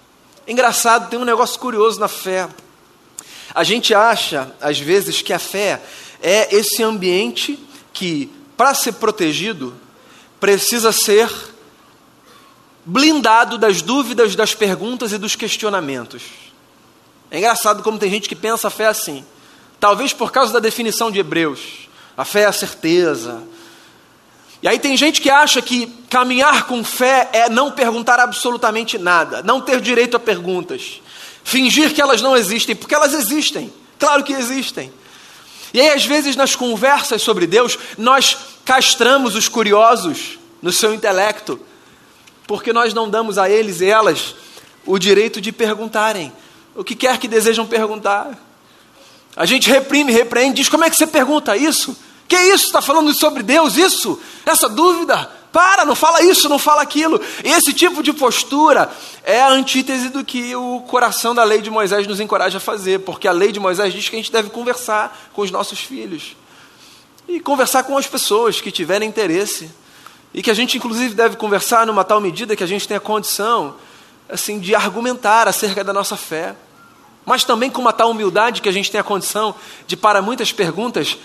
Engraçado, 0.45 1.09
tem 1.09 1.21
um 1.21 1.25
negócio 1.25 1.61
curioso 1.61 2.01
na 2.01 2.09
fé. 2.09 2.49
A 3.55 3.63
gente 3.63 3.95
acha, 3.95 4.53
às 4.61 4.81
vezes, 4.81 5.23
que 5.23 5.33
a 5.33 5.39
fé 5.39 5.81
é 6.21 6.53
esse 6.53 6.83
ambiente 6.83 7.57
que 7.93 8.29
para 8.57 8.75
ser 8.75 8.93
protegido, 8.93 9.75
precisa 10.41 10.93
ser 10.93 11.31
blindado 12.85 13.57
das 13.57 13.81
dúvidas, 13.83 14.37
das 14.37 14.55
perguntas 14.55 15.13
e 15.13 15.19
dos 15.19 15.35
questionamentos. 15.35 16.23
É 17.31 17.39
engraçado 17.39 17.83
como 17.83 17.99
tem 17.99 18.11
gente 18.11 18.29
que 18.29 18.37
pensa 18.37 18.69
a 18.69 18.71
fé 18.71 18.87
assim. 18.87 19.25
Talvez 19.81 20.13
por 20.13 20.31
causa 20.31 20.53
da 20.53 20.61
definição 20.61 21.11
de 21.11 21.19
Hebreus. 21.19 21.89
A 22.17 22.25
fé 22.25 22.43
é 22.43 22.47
a 22.47 22.53
certeza. 22.53 23.43
E 24.63 24.69
aí 24.69 24.79
tem 24.79 24.97
gente 24.97 25.21
que 25.21 25.29
acha 25.29 25.61
que 25.61 25.87
caminhar 26.09 26.67
com 26.67 26.83
fé 26.85 27.29
é 27.33 27.49
não 27.49 27.71
perguntar 27.71 28.19
absolutamente 28.19 28.97
nada, 28.97 29.43
não 29.43 29.61
ter 29.61 29.81
direito 29.81 30.17
a 30.17 30.21
perguntas, 30.21 31.03
fingir 31.43 31.93
que 31.93 32.01
elas 32.01 32.23
não 32.23 32.37
existem, 32.37 32.75
porque 32.75 32.95
elas 32.95 33.13
existem. 33.13 33.73
Claro 33.99 34.25
que 34.25 34.33
existem. 34.33 34.91
E 35.75 35.81
aí, 35.81 35.91
às 35.91 36.07
vezes, 36.07 36.37
nas 36.37 36.55
conversas 36.55 37.21
sobre 37.21 37.49
Deus, 37.49 37.77
nós 37.99 38.39
castramos 38.65 39.35
os 39.35 39.49
curiosos 39.49 40.39
no 40.63 40.71
seu 40.71 40.95
intelecto, 40.95 41.59
porque 42.47 42.73
nós 42.73 42.95
não 42.95 43.11
damos 43.11 43.39
a 43.39 43.51
eles 43.51 43.81
e 43.81 43.87
elas 43.87 44.37
o 44.87 44.99
direito 45.01 45.41
de 45.41 45.51
perguntarem 45.51 46.33
o 46.77 46.85
que 46.85 46.95
quer 46.95 47.19
que 47.19 47.27
desejam 47.27 47.67
perguntar. 47.67 48.39
A 49.35 49.45
gente 49.45 49.69
reprime, 49.69 50.13
repreende, 50.13 50.59
diz: 50.59 50.69
como 50.69 50.85
é 50.85 50.91
que 50.91 50.95
você 50.95 51.09
pergunta 51.09 51.57
isso? 51.57 51.97
Que 52.29 52.37
isso? 52.37 52.67
Está 52.67 52.81
falando 52.81 53.13
sobre 53.13 53.43
Deus? 53.43 53.77
Isso? 53.77 54.21
Essa 54.47 54.69
dúvida? 54.69 55.29
Para, 55.55 55.85
não 55.85 55.95
fala 55.95 56.21
isso, 56.21 56.49
não 56.49 56.59
fala 56.59 56.83
aquilo. 56.83 57.21
Esse 57.45 57.73
tipo 57.73 58.03
de 58.03 58.13
postura 58.13 58.91
é 59.23 59.41
a 59.41 59.51
antítese 59.51 60.09
do 60.09 60.25
que 60.25 60.57
o 60.57 60.81
coração 60.81 61.33
da 61.33 61.45
lei 61.45 61.63
de 61.63 61.71
Moisés 61.71 62.09
nos 62.09 62.19
encoraja 62.19 62.59
a 62.59 62.61
fazer, 62.61 62.99
porque 63.03 63.29
a 63.29 63.33
lei 63.33 63.53
de 63.53 63.61
Moisés 63.61 63.95
diz 63.95 64.09
que 64.09 64.17
a 64.17 64.19
gente 64.19 64.33
deve 64.33 64.51
conversar 64.51 65.17
com 65.33 65.43
os 65.43 65.53
nossos 65.53 65.79
filhos 65.79 66.35
e 67.29 67.39
conversar 67.39 67.85
com 67.85 67.97
as 67.97 68.05
pessoas 68.05 68.61
que 68.61 68.73
tiverem 68.73 69.09
interesse 69.09 69.71
e 70.35 70.43
que 70.43 70.51
a 70.51 70.55
gente 70.55 70.77
inclusive 70.77 71.15
deve 71.15 71.37
conversar 71.37 71.87
numa 71.87 72.03
tal 72.03 72.21
medida 72.21 72.57
que 72.57 72.65
a 72.65 72.67
gente 72.67 72.89
tenha 72.89 72.99
condição 72.99 73.77
assim 74.29 74.59
de 74.59 74.75
argumentar 74.75 75.47
acerca 75.47 75.85
da 75.85 75.93
nossa 75.93 76.17
fé, 76.17 76.57
mas 77.25 77.45
também 77.45 77.71
com 77.71 77.81
uma 77.81 77.93
tal 77.93 78.11
humildade 78.11 78.61
que 78.61 78.69
a 78.69 78.73
gente 78.73 78.91
tenha 78.91 79.05
condição 79.05 79.55
de 79.87 79.97
para 79.97 80.21
muitas 80.21 80.51
perguntas 80.51 81.17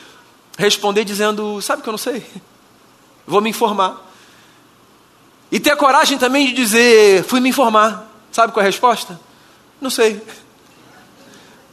responder 0.56 1.04
dizendo, 1.04 1.60
sabe 1.64 1.82
que 1.82 1.90
eu 1.90 1.94
não 1.94 1.98
sei, 1.98 2.24
vou 3.26 3.42
me 3.42 3.50
informar. 3.50 4.08
E 5.52 5.60
ter 5.60 5.72
a 5.72 5.76
coragem 5.76 6.18
também 6.18 6.48
de 6.48 6.54
dizer: 6.54 7.24
fui 7.24 7.40
me 7.40 7.50
informar. 7.50 8.08
Sabe 8.32 8.54
qual 8.54 8.62
é 8.62 8.68
a 8.68 8.72
resposta? 8.72 9.20
Não 9.82 9.90
sei. 9.90 10.22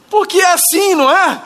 Porque 0.09 0.39
é 0.39 0.53
assim, 0.53 0.95
não 0.95 1.11
é? 1.11 1.41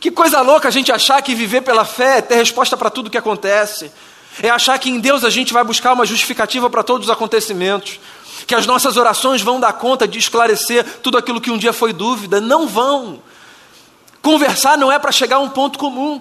Que 0.00 0.10
coisa 0.10 0.40
louca 0.40 0.68
a 0.68 0.70
gente 0.70 0.90
achar 0.90 1.20
que 1.22 1.34
viver 1.34 1.62
pela 1.62 1.84
fé 1.84 2.18
é 2.18 2.22
ter 2.22 2.36
resposta 2.36 2.76
para 2.76 2.90
tudo 2.90 3.10
que 3.10 3.18
acontece. 3.18 3.90
É 4.42 4.50
achar 4.50 4.78
que 4.78 4.90
em 4.90 4.98
Deus 4.98 5.24
a 5.24 5.30
gente 5.30 5.52
vai 5.52 5.64
buscar 5.64 5.92
uma 5.92 6.04
justificativa 6.04 6.68
para 6.68 6.82
todos 6.82 7.06
os 7.06 7.12
acontecimentos. 7.12 8.00
Que 8.46 8.54
as 8.54 8.66
nossas 8.66 8.96
orações 8.96 9.40
vão 9.40 9.58
dar 9.58 9.72
conta 9.74 10.06
de 10.06 10.18
esclarecer 10.18 10.84
tudo 11.02 11.16
aquilo 11.16 11.40
que 11.40 11.50
um 11.50 11.58
dia 11.58 11.72
foi 11.72 11.92
dúvida. 11.92 12.40
Não 12.40 12.66
vão. 12.66 13.22
Conversar 14.20 14.76
não 14.76 14.90
é 14.90 14.98
para 14.98 15.12
chegar 15.12 15.36
a 15.36 15.40
um 15.40 15.48
ponto 15.48 15.78
comum. 15.78 16.20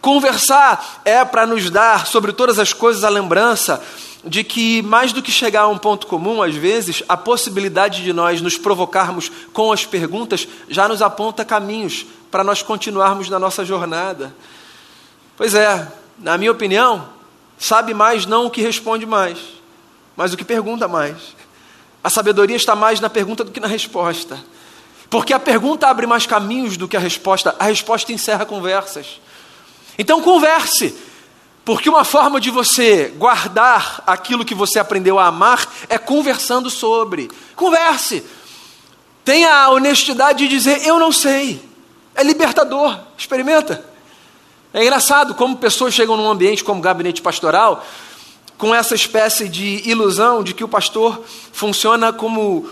Conversar 0.00 1.00
é 1.04 1.24
para 1.24 1.46
nos 1.46 1.70
dar 1.70 2.06
sobre 2.06 2.32
todas 2.32 2.58
as 2.58 2.72
coisas 2.72 3.04
a 3.04 3.08
lembrança 3.08 3.80
de 4.26 4.42
que, 4.42 4.82
mais 4.82 5.12
do 5.12 5.22
que 5.22 5.30
chegar 5.30 5.62
a 5.62 5.68
um 5.68 5.78
ponto 5.78 6.06
comum, 6.06 6.42
às 6.42 6.54
vezes, 6.54 7.02
a 7.08 7.16
possibilidade 7.16 8.02
de 8.02 8.12
nós 8.12 8.40
nos 8.40 8.56
provocarmos 8.56 9.30
com 9.52 9.72
as 9.72 9.84
perguntas 9.84 10.48
já 10.68 10.88
nos 10.88 11.02
aponta 11.02 11.44
caminhos 11.44 12.06
para 12.30 12.42
nós 12.42 12.62
continuarmos 12.62 13.28
na 13.28 13.38
nossa 13.38 13.64
jornada. 13.64 14.34
Pois 15.36 15.54
é, 15.54 15.90
na 16.18 16.38
minha 16.38 16.52
opinião, 16.52 17.08
sabe 17.58 17.92
mais 17.92 18.26
não 18.26 18.46
o 18.46 18.50
que 18.50 18.62
responde 18.62 19.04
mais, 19.04 19.38
mas 20.16 20.32
o 20.32 20.36
que 20.36 20.44
pergunta 20.44 20.88
mais. 20.88 21.16
A 22.02 22.10
sabedoria 22.10 22.56
está 22.56 22.74
mais 22.74 23.00
na 23.00 23.10
pergunta 23.10 23.44
do 23.44 23.50
que 23.50 23.60
na 23.60 23.66
resposta. 23.66 24.38
Porque 25.10 25.32
a 25.32 25.38
pergunta 25.38 25.86
abre 25.86 26.06
mais 26.06 26.26
caminhos 26.26 26.76
do 26.76 26.88
que 26.88 26.96
a 26.96 27.00
resposta, 27.00 27.54
a 27.58 27.64
resposta 27.64 28.12
encerra 28.12 28.44
conversas. 28.44 29.20
Então 29.98 30.20
converse, 30.20 30.94
porque 31.64 31.88
uma 31.88 32.04
forma 32.04 32.38
de 32.38 32.50
você 32.50 33.08
guardar 33.16 34.02
aquilo 34.06 34.44
que 34.44 34.54
você 34.54 34.78
aprendeu 34.78 35.18
a 35.18 35.26
amar 35.26 35.66
é 35.88 35.96
conversando 35.96 36.68
sobre. 36.68 37.30
Converse. 37.56 38.22
Tenha 39.24 39.50
a 39.50 39.70
honestidade 39.70 40.40
de 40.40 40.48
dizer: 40.48 40.86
Eu 40.86 40.98
não 40.98 41.10
sei. 41.10 41.62
É 42.14 42.22
libertador. 42.22 42.98
Experimenta. 43.16 43.84
É 44.74 44.82
engraçado 44.82 45.34
como 45.34 45.56
pessoas 45.56 45.94
chegam 45.94 46.16
num 46.16 46.28
ambiente 46.28 46.62
como 46.62 46.82
gabinete 46.82 47.22
pastoral 47.22 47.84
com 48.58 48.74
essa 48.74 48.94
espécie 48.94 49.48
de 49.48 49.88
ilusão 49.88 50.44
de 50.44 50.52
que 50.52 50.62
o 50.62 50.68
pastor 50.68 51.22
funciona 51.52 52.12
como 52.12 52.68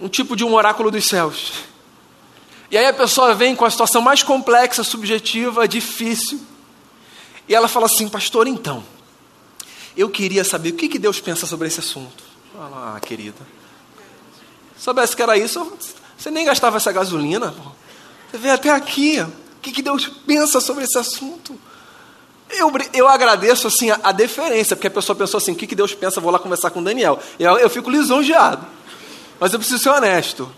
um 0.00 0.08
tipo 0.08 0.34
de 0.34 0.44
um 0.44 0.54
oráculo 0.54 0.90
dos 0.90 1.06
céus. 1.06 1.52
E 2.70 2.78
aí 2.78 2.86
a 2.86 2.94
pessoa 2.94 3.34
vem 3.34 3.54
com 3.54 3.64
a 3.64 3.70
situação 3.70 4.00
mais 4.00 4.22
complexa, 4.22 4.82
subjetiva, 4.82 5.68
difícil 5.68 6.40
e 7.48 7.54
ela 7.54 7.68
fala 7.68 7.86
assim, 7.86 8.08
pastor, 8.08 8.46
então, 8.46 8.82
eu 9.96 10.10
queria 10.10 10.44
saber 10.44 10.70
o 10.70 10.74
que, 10.74 10.88
que 10.88 10.98
Deus 10.98 11.20
pensa 11.20 11.46
sobre 11.46 11.68
esse 11.68 11.80
assunto. 11.80 12.24
Ah, 12.58 12.98
querida, 13.00 13.46
soubesse 14.78 15.14
que 15.14 15.22
era 15.22 15.36
isso, 15.36 15.72
você 16.16 16.30
nem 16.30 16.44
gastava 16.44 16.76
essa 16.76 16.90
gasolina. 16.92 17.54
Você 18.30 18.38
veio 18.38 18.54
até 18.54 18.70
aqui. 18.70 19.20
O 19.20 19.60
que, 19.60 19.72
que 19.72 19.82
Deus 19.82 20.08
pensa 20.26 20.60
sobre 20.60 20.84
esse 20.84 20.98
assunto? 20.98 21.58
Eu, 22.48 22.72
eu 22.92 23.08
agradeço 23.08 23.66
assim 23.66 23.90
a, 23.90 23.98
a, 24.02 24.12
deferência, 24.12 24.76
porque 24.76 24.86
a 24.86 24.90
pessoa 24.90 25.16
pensou 25.16 25.38
assim: 25.38 25.52
o 25.52 25.56
que, 25.56 25.66
que 25.66 25.74
Deus 25.74 25.94
pensa? 25.94 26.20
Vou 26.20 26.30
lá 26.30 26.38
conversar 26.38 26.70
com 26.70 26.82
Daniel. 26.82 27.18
Eu, 27.38 27.58
eu 27.58 27.68
fico 27.68 27.90
lisonjeado. 27.90 28.64
Mas 29.38 29.52
eu 29.52 29.58
preciso 29.58 29.82
ser 29.82 29.90
honesto. 29.90 30.50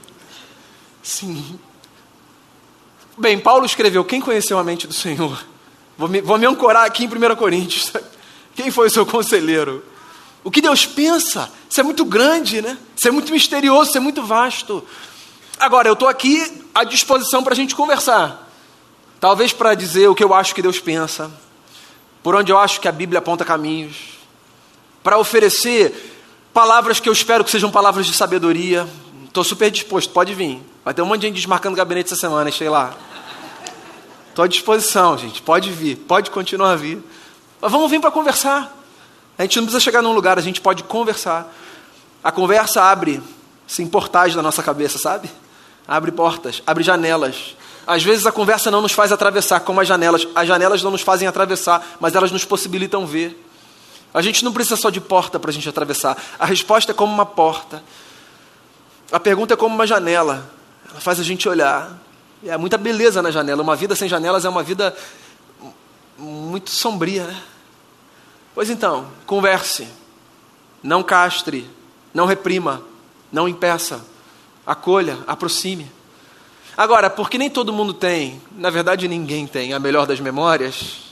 Sim. 1.02 1.59
Bem, 3.16 3.38
Paulo 3.38 3.64
escreveu: 3.64 4.04
Quem 4.04 4.21
conheceu 4.21 4.59
a 4.59 4.64
mente 4.64 4.87
do 4.87 4.92
Senhor? 4.92 5.42
Vou 5.99 6.09
me, 6.09 6.21
vou 6.21 6.38
me 6.38 6.47
ancorar 6.47 6.87
aqui 6.87 7.05
em 7.05 7.09
1 7.09 7.35
Coríntios. 7.35 7.93
Quem 8.55 8.71
foi 8.71 8.87
o 8.87 8.90
seu 8.90 9.05
conselheiro? 9.05 9.85
O 10.45 10.50
que 10.50 10.61
Deus 10.61 10.87
pensa? 10.87 11.50
Isso 11.69 11.81
é 11.81 11.83
muito 11.83 12.05
grande, 12.05 12.62
né? 12.62 12.78
Isso 12.97 13.09
é 13.09 13.11
muito 13.11 13.33
misterioso, 13.33 13.90
isso 13.90 13.99
é 13.99 14.00
muito 14.00 14.23
vasto. 14.23 14.85
Agora, 15.59 15.88
eu 15.88 15.95
estou 15.95 16.09
aqui 16.09 16.64
à 16.73 16.85
disposição 16.85 17.43
para 17.43 17.52
a 17.52 17.57
gente 17.57 17.75
conversar. 17.75 18.49
Talvez 19.19 19.52
para 19.52 19.75
dizer 19.75 20.07
o 20.09 20.14
que 20.14 20.23
eu 20.23 20.33
acho 20.33 20.55
que 20.55 20.62
Deus 20.62 20.78
pensa, 20.78 21.28
por 22.23 22.37
onde 22.37 22.52
eu 22.52 22.59
acho 22.59 22.81
que 22.81 22.87
a 22.87 22.93
Bíblia 22.93 23.19
aponta 23.19 23.45
caminhos. 23.45 24.17
para 25.02 25.19
oferecer 25.19 26.14
palavras 26.52 27.00
que 27.00 27.09
eu 27.09 27.12
espero 27.12 27.43
que 27.43 27.50
sejam 27.50 27.71
palavras 27.71 28.07
de 28.07 28.12
sabedoria. 28.12 28.87
Estou 29.25 29.43
super 29.43 29.71
disposto, 29.71 30.12
pode 30.12 30.35
vir. 30.35 30.61
Vai 30.85 30.95
ter 30.95 31.02
um 31.02 31.07
monte 31.07 31.23
de 31.23 31.26
gente 31.28 31.37
desmarcando 31.37 31.75
o 31.75 31.76
gabinete 31.76 32.07
essa 32.07 32.17
semana, 32.17 32.52
sei 32.52 32.69
lá. 32.69 32.95
Estou 34.38 34.45
à 34.45 34.49
disposição, 34.49 35.18
gente. 35.18 35.42
Pode 35.42 35.68
vir, 35.73 35.97
pode 35.97 36.30
continuar 36.30 36.71
a 36.71 36.76
vir. 36.76 37.02
Mas 37.61 37.73
vamos 37.73 37.90
vir 37.90 38.00
para 38.00 38.12
conversar. 38.12 38.73
A 39.37 39.42
gente 39.42 39.57
não 39.57 39.64
precisa 39.64 39.80
chegar 39.80 40.00
num 40.00 40.12
lugar, 40.12 40.38
a 40.38 40.40
gente 40.40 40.61
pode 40.61 40.85
conversar. 40.85 41.52
A 42.23 42.30
conversa 42.30 42.80
abre 42.80 43.21
sim 43.66 43.85
portais 43.88 44.37
da 44.37 44.40
nossa 44.40 44.62
cabeça, 44.62 44.97
sabe? 44.97 45.28
Abre 45.88 46.12
portas, 46.12 46.62
abre 46.64 46.85
janelas. 46.85 47.57
Às 47.85 48.04
vezes 48.04 48.26
a 48.26 48.30
conversa 48.30 48.71
não 48.71 48.80
nos 48.80 48.92
faz 48.92 49.11
atravessar, 49.11 49.59
como 49.59 49.80
as 49.80 49.88
janelas. 49.88 50.25
As 50.37 50.47
janelas 50.47 50.85
não 50.85 50.92
nos 50.92 51.02
fazem 51.02 51.26
atravessar, 51.26 51.85
mas 51.99 52.14
elas 52.14 52.30
nos 52.30 52.45
possibilitam 52.45 53.04
ver. 53.04 53.45
A 54.14 54.23
gente 54.23 54.45
não 54.45 54.52
precisa 54.52 54.76
só 54.76 54.88
de 54.88 55.00
porta 55.00 55.40
para 55.40 55.50
a 55.50 55.52
gente 55.52 55.68
atravessar. 55.68 56.16
A 56.38 56.47
resposta 56.47 56.92
é 56.92 56.95
como 56.95 57.12
uma 57.12 57.26
porta. 57.26 57.83
A 59.11 59.18
pergunta 59.18 59.54
é 59.54 59.57
como 59.57 59.75
uma 59.75 59.85
janela. 59.85 60.49
Ela 60.88 61.00
faz 61.00 61.18
a 61.18 61.25
gente 61.25 61.49
olhar. 61.49 62.07
Há 62.47 62.59
muita 62.59 62.78
beleza 62.78 63.21
na 63.21 63.30
janela. 63.30 63.62
Uma 63.62 63.75
vida 63.75 63.97
sem 63.97 64.09
janelas 64.09 64.45
é 64.45 64.49
uma 64.49 64.62
vida 64.62 64.97
muito 66.16 66.71
sombria, 66.71 67.25
né? 67.26 67.42
Pois 68.54 68.71
então, 68.71 69.09
converse, 69.25 69.88
não 70.83 71.02
castre, 71.02 71.68
não 72.12 72.26
reprima, 72.26 72.83
não 73.30 73.49
impeça, 73.49 74.04
acolha, 74.66 75.18
aproxime. 75.26 75.90
Agora, 76.76 77.11
porque 77.11 77.38
nem 77.38 77.50
todo 77.50 77.73
mundo 77.73 77.92
tem, 77.92 78.40
na 78.52 78.71
verdade 78.71 79.09
ninguém 79.09 79.47
tem 79.47 79.73
a 79.73 79.78
melhor 79.78 80.07
das 80.07 80.21
memórias, 80.21 81.09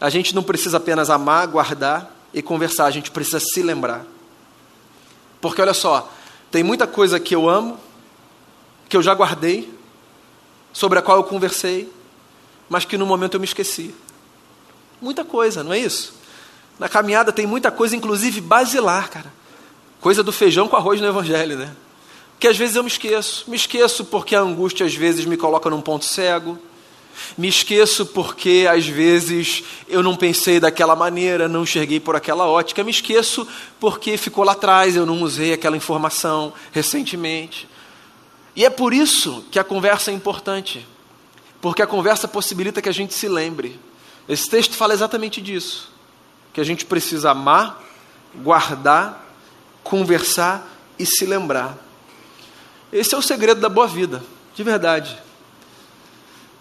a 0.00 0.10
gente 0.10 0.34
não 0.34 0.42
precisa 0.42 0.76
apenas 0.76 1.10
amar, 1.10 1.46
guardar 1.46 2.14
e 2.32 2.42
conversar, 2.42 2.86
a 2.86 2.90
gente 2.90 3.10
precisa 3.10 3.40
se 3.40 3.62
lembrar. 3.62 4.04
Porque 5.40 5.60
olha 5.60 5.74
só, 5.74 6.10
tem 6.50 6.62
muita 6.62 6.86
coisa 6.86 7.18
que 7.18 7.34
eu 7.34 7.48
amo, 7.48 7.78
que 8.88 8.96
eu 8.96 9.02
já 9.02 9.14
guardei, 9.14 9.77
sobre 10.72 10.98
a 10.98 11.02
qual 11.02 11.18
eu 11.18 11.24
conversei, 11.24 11.90
mas 12.68 12.84
que 12.84 12.98
no 12.98 13.06
momento 13.06 13.34
eu 13.34 13.40
me 13.40 13.46
esqueci. 13.46 13.94
Muita 15.00 15.24
coisa, 15.24 15.62
não 15.62 15.72
é 15.72 15.78
isso? 15.78 16.14
Na 16.78 16.88
caminhada 16.88 17.32
tem 17.32 17.46
muita 17.46 17.70
coisa, 17.70 17.96
inclusive 17.96 18.40
basilar, 18.40 19.10
cara. 19.10 19.32
Coisa 20.00 20.22
do 20.22 20.32
feijão 20.32 20.68
com 20.68 20.76
arroz 20.76 21.00
no 21.00 21.06
evangelho, 21.06 21.56
né? 21.58 21.74
Que 22.38 22.46
às 22.46 22.56
vezes 22.56 22.76
eu 22.76 22.84
me 22.84 22.88
esqueço. 22.88 23.44
Me 23.48 23.56
esqueço 23.56 24.04
porque 24.04 24.36
a 24.36 24.40
angústia 24.40 24.86
às 24.86 24.94
vezes 24.94 25.24
me 25.24 25.36
coloca 25.36 25.68
num 25.68 25.80
ponto 25.80 26.04
cego. 26.04 26.56
Me 27.36 27.48
esqueço 27.48 28.06
porque 28.06 28.68
às 28.70 28.86
vezes 28.86 29.64
eu 29.88 30.04
não 30.04 30.14
pensei 30.14 30.60
daquela 30.60 30.94
maneira, 30.94 31.48
não 31.48 31.64
enxerguei 31.64 31.98
por 31.98 32.14
aquela 32.14 32.46
ótica. 32.46 32.84
Me 32.84 32.92
esqueço 32.92 33.46
porque 33.80 34.16
ficou 34.16 34.44
lá 34.44 34.52
atrás, 34.52 34.94
eu 34.94 35.04
não 35.04 35.20
usei 35.22 35.52
aquela 35.52 35.76
informação 35.76 36.52
recentemente. 36.70 37.68
E 38.58 38.64
é 38.64 38.70
por 38.70 38.92
isso 38.92 39.44
que 39.52 39.58
a 39.60 39.62
conversa 39.62 40.10
é 40.10 40.14
importante. 40.14 40.84
Porque 41.60 41.80
a 41.80 41.86
conversa 41.86 42.26
possibilita 42.26 42.82
que 42.82 42.88
a 42.88 42.92
gente 42.92 43.14
se 43.14 43.28
lembre. 43.28 43.78
Esse 44.28 44.50
texto 44.50 44.74
fala 44.74 44.92
exatamente 44.92 45.40
disso 45.40 45.92
que 46.52 46.60
a 46.60 46.64
gente 46.64 46.84
precisa 46.84 47.30
amar, 47.30 47.80
guardar, 48.34 49.24
conversar 49.84 50.66
e 50.98 51.06
se 51.06 51.24
lembrar. 51.24 51.78
Esse 52.92 53.14
é 53.14 53.18
o 53.18 53.22
segredo 53.22 53.60
da 53.60 53.68
boa 53.68 53.86
vida, 53.86 54.24
de 54.56 54.64
verdade. 54.64 55.16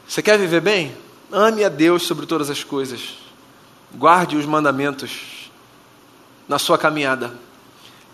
Você 0.08 0.22
quer 0.22 0.38
viver 0.38 0.62
bem? 0.62 0.96
Ame 1.32 1.63
a 1.63 1.70
Deus 1.70 2.04
sobre 2.04 2.27
todas 2.27 2.51
as 2.51 2.63
coisas. 2.63 3.18
Guarde 3.96 4.38
os 4.38 4.46
mandamentos 4.46 5.50
na 6.48 6.60
sua 6.60 6.77
caminhada. 6.77 7.34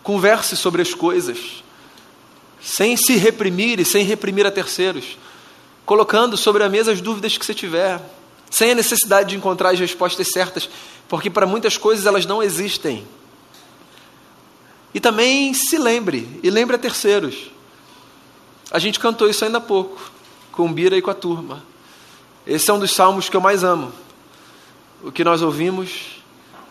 Converse 0.02 0.56
sobre 0.56 0.80
as 0.80 0.94
coisas, 0.94 1.62
sem 2.64 2.96
se 2.96 3.16
reprimir 3.16 3.78
e 3.78 3.84
sem 3.84 4.04
reprimir 4.04 4.46
a 4.46 4.50
terceiros, 4.50 5.18
colocando 5.84 6.34
sobre 6.34 6.64
a 6.64 6.68
mesa 6.68 6.92
as 6.92 7.00
dúvidas 7.02 7.36
que 7.36 7.44
você 7.44 7.52
tiver, 7.52 8.00
sem 8.50 8.70
a 8.70 8.74
necessidade 8.74 9.30
de 9.30 9.36
encontrar 9.36 9.70
as 9.70 9.78
respostas 9.78 10.28
certas, 10.32 10.68
porque 11.06 11.28
para 11.28 11.46
muitas 11.46 11.76
coisas 11.76 12.06
elas 12.06 12.24
não 12.24 12.42
existem. 12.42 13.06
E 14.94 15.00
também 15.00 15.52
se 15.52 15.76
lembre, 15.76 16.40
e 16.42 16.48
lembre 16.48 16.76
a 16.76 16.78
terceiros. 16.78 17.50
A 18.70 18.78
gente 18.78 18.98
cantou 18.98 19.28
isso 19.28 19.44
ainda 19.44 19.58
há 19.58 19.60
pouco, 19.60 20.00
com 20.50 20.72
Bira 20.72 20.96
e 20.96 21.02
com 21.02 21.10
a 21.10 21.14
turma. 21.14 21.62
Esse 22.46 22.70
é 22.70 22.72
um 22.72 22.78
dos 22.78 22.92
salmos 22.92 23.28
que 23.28 23.36
eu 23.36 23.40
mais 23.40 23.62
amo. 23.62 23.92
O 25.02 25.12
que 25.12 25.22
nós 25.22 25.42
ouvimos, 25.42 26.22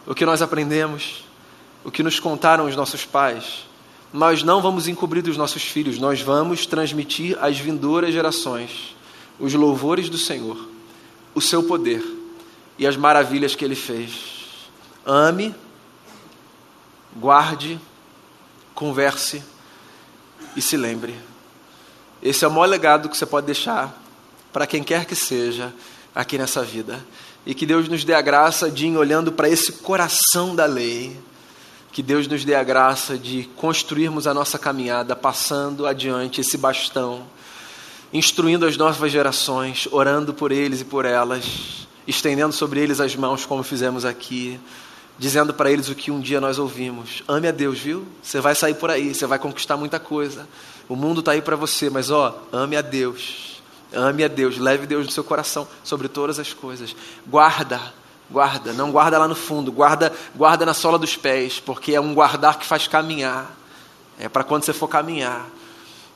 o 0.08 0.16
que 0.16 0.26
nós 0.26 0.42
aprendemos, 0.42 1.24
o 1.84 1.92
que 1.92 2.02
nos 2.02 2.20
contaram 2.20 2.66
os 2.66 2.76
nossos 2.76 3.06
pais. 3.06 3.66
Nós 4.14 4.44
não 4.44 4.62
vamos 4.62 4.88
encobrir 4.88 5.24
dos 5.24 5.36
nossos 5.36 5.64
filhos, 5.64 5.98
nós 5.98 6.22
vamos 6.22 6.68
transmitir 6.68 7.36
às 7.42 7.58
vindouras 7.58 8.14
gerações 8.14 8.96
os 9.40 9.56
louvores 9.56 10.08
do 10.08 10.20
Senhor, 10.20 10.70
o 11.34 11.42
seu 11.42 11.64
poder 11.64 12.04
e 12.78 12.86
as 12.86 12.96
maravilhas 12.96 13.56
que 13.56 13.66
ele 13.66 13.76
fez. 13.76 14.70
Ame, 15.04 15.54
guarde, 17.16 17.80
converse 18.76 19.44
e 20.56 20.62
se 20.62 20.78
lembre. 20.78 21.16
Esse 22.22 22.46
é 22.46 22.48
o 22.48 22.52
maior 22.52 22.68
legado 22.68 23.10
que 23.10 23.18
você 23.18 23.26
pode 23.26 23.48
deixar 23.48 24.00
para 24.52 24.68
quem 24.68 24.84
quer 24.84 25.06
que 25.06 25.16
seja 25.16 25.74
aqui 26.14 26.38
nessa 26.38 26.64
vida. 26.64 27.04
E 27.46 27.54
que 27.54 27.66
Deus 27.66 27.90
nos 27.90 28.06
dê 28.06 28.14
a 28.14 28.22
graça 28.22 28.72
de, 28.72 28.88
ir 28.88 28.96
olhando 28.96 29.32
para 29.32 29.50
esse 29.50 29.74
coração 29.74 30.56
da 30.56 30.66
lei, 30.66 31.20
que 31.94 32.02
Deus 32.02 32.28
nos 32.28 32.44
dê 32.44 32.56
a 32.56 32.64
graça 32.64 33.20
de 33.20 33.44
construirmos 33.56 34.26
a 34.26 34.34
nossa 34.34 34.58
caminhada, 34.58 35.16
passando 35.16 35.86
adiante 35.86 36.42
esse 36.42 36.58
bastão, 36.58 37.24
instruindo 38.12 38.66
as 38.66 38.76
novas 38.76 39.12
gerações, 39.12 39.88
orando 39.92 40.34
por 40.34 40.52
eles 40.52 40.82
e 40.82 40.86
por 40.86 41.06
elas 41.06 41.88
estendendo 42.08 42.52
sobre 42.52 42.80
eles 42.80 43.00
as 43.00 43.16
mãos, 43.16 43.46
como 43.46 43.62
fizemos 43.62 44.06
aqui, 44.06 44.60
dizendo 45.20 45.54
para 45.54 45.72
eles 45.72 45.88
o 45.88 45.96
que 45.96 46.10
um 46.10 46.20
dia 46.20 46.42
nós 46.42 46.58
ouvimos. 46.58 47.24
Ame 47.28 47.48
a 47.48 47.52
Deus, 47.52 47.80
viu? 47.80 48.06
Você 48.22 48.42
vai 48.42 48.56
sair 48.56 48.74
por 48.74 48.90
aí, 48.90 49.14
você 49.14 49.28
vai 49.28 49.38
conquistar 49.38 49.78
muita 49.78 50.00
coisa. 50.00 50.48
O 50.90 50.96
mundo 50.96 51.20
está 51.20 51.32
aí 51.32 51.44
para 51.44 51.56
você, 51.56 51.92
mas 51.92 52.10
ó, 52.10 52.44
ame 52.52 52.76
a 52.76 52.82
Deus. 52.82 53.62
Ame 53.94 54.24
a 54.24 54.28
Deus, 54.28 54.58
leve 54.58 54.88
Deus 54.88 55.06
no 55.06 55.12
seu 55.12 55.24
coração 55.24 55.68
sobre 55.84 56.08
todas 56.08 56.40
as 56.40 56.52
coisas. 56.54 56.96
Guarda, 57.28 57.80
guarda, 58.34 58.74
não 58.74 58.92
guarda 58.92 59.20
lá 59.20 59.28
no 59.28 59.36
fundo, 59.36 59.72
guarda, 59.72 60.12
guarda 60.36 60.66
na 60.66 60.74
sola 60.74 60.98
dos 60.98 61.16
pés, 61.16 61.60
porque 61.60 61.94
é 61.94 62.02
um 62.02 62.16
guardar 62.16 62.58
que 62.58 62.66
faz 62.66 62.88
caminhar. 62.88 63.56
É 64.20 64.28
para 64.28 64.44
quando 64.44 64.64
você 64.64 64.74
for 64.74 64.88
caminhar. 64.88 65.48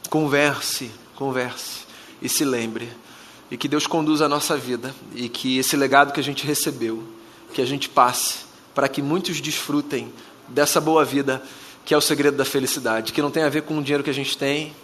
Converse, 0.09 0.91
converse 1.15 1.85
e 2.21 2.27
se 2.27 2.43
lembre 2.43 2.91
e 3.51 3.57
que 3.57 3.67
Deus 3.67 3.87
conduza 3.87 4.25
a 4.25 4.29
nossa 4.29 4.57
vida 4.57 4.93
e 5.13 5.29
que 5.29 5.57
esse 5.57 5.77
legado 5.77 6.11
que 6.11 6.19
a 6.19 6.23
gente 6.23 6.45
recebeu, 6.45 7.03
que 7.53 7.61
a 7.61 7.65
gente 7.65 7.87
passe 7.87 8.39
para 8.73 8.87
que 8.87 9.01
muitos 9.01 9.39
desfrutem 9.39 10.11
dessa 10.47 10.81
boa 10.81 11.05
vida 11.05 11.41
que 11.85 11.93
é 11.93 11.97
o 11.97 12.01
segredo 12.01 12.35
da 12.35 12.43
felicidade, 12.43 13.13
que 13.13 13.21
não 13.21 13.31
tem 13.31 13.43
a 13.43 13.49
ver 13.49 13.61
com 13.61 13.77
o 13.77 13.81
dinheiro 13.81 14.03
que 14.03 14.09
a 14.09 14.13
gente 14.13 14.37
tem, 14.37 14.75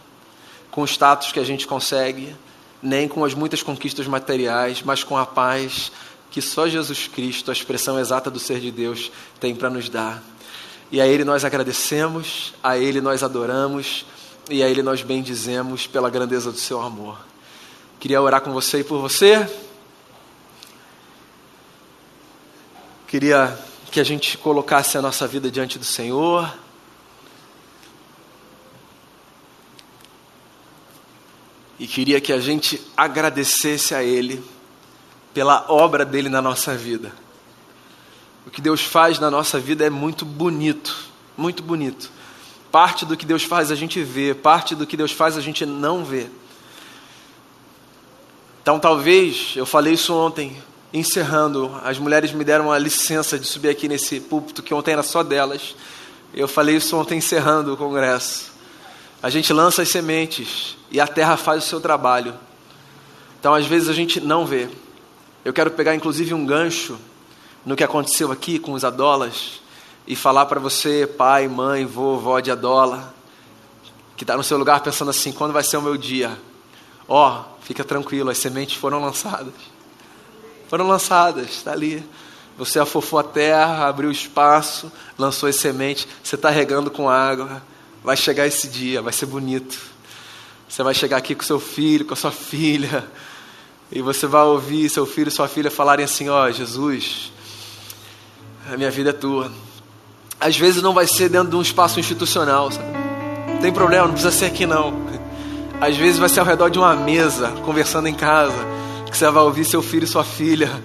com 0.71 0.81
o 0.81 0.85
status 0.85 1.33
que 1.33 1.39
a 1.39 1.43
gente 1.43 1.67
consegue, 1.67 2.33
nem 2.81 3.07
com 3.07 3.25
as 3.25 3.33
muitas 3.33 3.61
conquistas 3.61 4.07
materiais, 4.07 4.81
mas 4.83 5.03
com 5.03 5.17
a 5.17 5.25
paz 5.25 5.91
que 6.33 6.41
só 6.41 6.67
Jesus 6.67 7.07
Cristo, 7.07 7.51
a 7.51 7.53
expressão 7.53 7.99
exata 7.99 8.31
do 8.31 8.39
ser 8.39 8.59
de 8.59 8.71
Deus, 8.71 9.11
tem 9.39 9.55
para 9.55 9.69
nos 9.69 9.87
dar. 9.87 10.19
E 10.91 10.99
a 10.99 11.05
Ele 11.05 11.23
nós 11.23 11.45
agradecemos, 11.45 12.55
a 12.63 12.75
Ele 12.75 12.99
nós 12.99 13.21
adoramos 13.21 14.03
e 14.49 14.63
a 14.63 14.67
Ele 14.67 14.81
nós 14.81 15.03
bendizemos 15.03 15.85
pela 15.85 16.09
grandeza 16.09 16.51
do 16.51 16.57
seu 16.57 16.81
amor. 16.81 17.19
Queria 17.99 18.19
orar 18.19 18.41
com 18.41 18.51
você 18.51 18.79
e 18.79 18.83
por 18.83 18.99
você. 18.99 19.47
Queria 23.07 23.55
que 23.91 23.99
a 23.99 24.03
gente 24.03 24.35
colocasse 24.39 24.97
a 24.97 25.03
nossa 25.03 25.27
vida 25.27 25.51
diante 25.51 25.77
do 25.77 25.85
Senhor. 25.85 26.51
E 31.77 31.85
queria 31.85 32.19
que 32.19 32.33
a 32.33 32.39
gente 32.39 32.81
agradecesse 32.97 33.93
a 33.93 34.03
Ele 34.03 34.43
pela 35.33 35.65
obra 35.67 36.05
dele 36.05 36.29
na 36.29 36.41
nossa 36.41 36.75
vida. 36.75 37.11
O 38.45 38.51
que 38.51 38.61
Deus 38.61 38.81
faz 38.81 39.19
na 39.19 39.31
nossa 39.31 39.59
vida 39.59 39.85
é 39.85 39.89
muito 39.89 40.25
bonito, 40.25 41.07
muito 41.37 41.63
bonito. 41.63 42.11
Parte 42.71 43.05
do 43.05 43.15
que 43.15 43.25
Deus 43.25 43.43
faz 43.43 43.71
a 43.71 43.75
gente 43.75 44.01
vê, 44.03 44.33
parte 44.33 44.75
do 44.75 44.85
que 44.85 44.97
Deus 44.97 45.11
faz 45.11 45.37
a 45.37 45.41
gente 45.41 45.65
não 45.65 46.03
vê. 46.03 46.27
Então, 48.61 48.79
talvez, 48.79 49.53
eu 49.55 49.65
falei 49.65 49.93
isso 49.93 50.13
ontem, 50.15 50.57
encerrando, 50.93 51.71
as 51.83 51.99
mulheres 51.99 52.31
me 52.31 52.43
deram 52.43 52.71
a 52.71 52.77
licença 52.77 53.37
de 53.37 53.45
subir 53.45 53.69
aqui 53.69 53.87
nesse 53.87 54.19
púlpito, 54.19 54.63
que 54.63 54.73
ontem 54.73 54.91
era 54.91 55.03
só 55.03 55.21
delas. 55.21 55.75
Eu 56.33 56.47
falei 56.47 56.77
isso 56.77 56.97
ontem, 56.97 57.17
encerrando 57.17 57.73
o 57.73 57.77
congresso. 57.77 58.53
A 59.21 59.29
gente 59.29 59.51
lança 59.53 59.81
as 59.81 59.89
sementes 59.89 60.77
e 60.91 60.99
a 60.99 61.07
terra 61.07 61.37
faz 61.37 61.63
o 61.63 61.67
seu 61.67 61.81
trabalho. 61.81 62.33
Então, 63.39 63.53
às 63.53 63.65
vezes, 63.65 63.89
a 63.89 63.93
gente 63.93 64.21
não 64.21 64.45
vê. 64.45 64.69
Eu 65.45 65.51
quero 65.51 65.71
pegar, 65.71 65.93
inclusive, 65.93 66.33
um 66.33 66.45
gancho 66.45 66.97
no 67.65 67.75
que 67.75 67.83
aconteceu 67.83 68.31
aqui 68.31 68.59
com 68.59 68.73
os 68.73 68.85
adolas, 68.85 69.61
e 70.05 70.15
falar 70.15 70.45
para 70.45 70.59
você, 70.59 71.07
pai, 71.07 71.47
mãe, 71.47 71.85
vovó 71.85 72.39
de 72.39 72.51
adola, 72.51 73.13
que 74.15 74.23
está 74.23 74.35
no 74.35 74.43
seu 74.43 74.57
lugar 74.57 74.81
pensando 74.81 75.09
assim: 75.11 75.31
quando 75.31 75.53
vai 75.53 75.63
ser 75.63 75.77
o 75.77 75.81
meu 75.81 75.97
dia? 75.97 76.37
Ó, 77.07 77.39
oh, 77.39 77.63
fica 77.63 77.83
tranquilo, 77.83 78.29
as 78.29 78.37
sementes 78.37 78.77
foram 78.77 79.01
lançadas. 79.01 79.53
Foram 80.69 80.87
lançadas, 80.87 81.49
está 81.49 81.71
ali. 81.71 82.03
Você 82.57 82.79
afofou 82.79 83.19
a 83.19 83.23
terra, 83.23 83.87
abriu 83.87 84.11
espaço, 84.11 84.91
lançou 85.17 85.49
as 85.49 85.55
sementes, 85.55 86.07
você 86.23 86.35
está 86.35 86.49
regando 86.49 86.91
com 86.91 87.09
água. 87.09 87.61
Vai 88.03 88.17
chegar 88.17 88.45
esse 88.45 88.67
dia, 88.67 89.01
vai 89.01 89.13
ser 89.13 89.25
bonito. 89.25 89.79
Você 90.67 90.83
vai 90.83 90.93
chegar 90.93 91.17
aqui 91.17 91.35
com 91.35 91.43
seu 91.43 91.59
filho, 91.59 92.05
com 92.05 92.13
a 92.13 92.17
sua 92.17 92.31
filha, 92.31 93.09
e 93.95 94.01
você 94.01 94.25
vai 94.25 94.41
ouvir 94.43 94.89
seu 94.89 95.05
filho 95.05 95.27
e 95.27 95.31
sua 95.31 95.47
filha 95.47 95.69
falarem 95.69 96.03
assim: 96.03 96.27
Ó, 96.27 96.47
oh, 96.47 96.51
Jesus, 96.51 97.31
a 98.71 98.75
minha 98.75 98.89
vida 98.89 99.11
é 99.11 99.13
tua. 99.13 99.51
Às 100.39 100.57
vezes 100.57 100.81
não 100.81 100.93
vai 100.93 101.05
ser 101.05 101.29
dentro 101.29 101.51
de 101.51 101.55
um 101.55 101.61
espaço 101.61 101.99
institucional, 101.99 102.71
sabe? 102.71 102.87
Não 103.47 103.59
tem 103.59 103.71
problema, 103.71 104.07
não 104.07 104.13
precisa 104.13 104.33
ser 104.35 104.45
aqui 104.45 104.65
não. 104.65 104.93
Às 105.79 105.95
vezes 105.95 106.17
vai 106.17 106.27
ser 106.27 106.39
ao 106.39 106.45
redor 106.45 106.69
de 106.69 106.79
uma 106.79 106.95
mesa, 106.95 107.49
conversando 107.63 108.07
em 108.07 108.13
casa, 108.13 108.57
que 109.09 109.15
você 109.15 109.29
vai 109.29 109.43
ouvir 109.43 109.63
seu 109.63 109.81
filho 109.81 110.05
e 110.05 110.07
sua 110.07 110.23
filha 110.23 110.81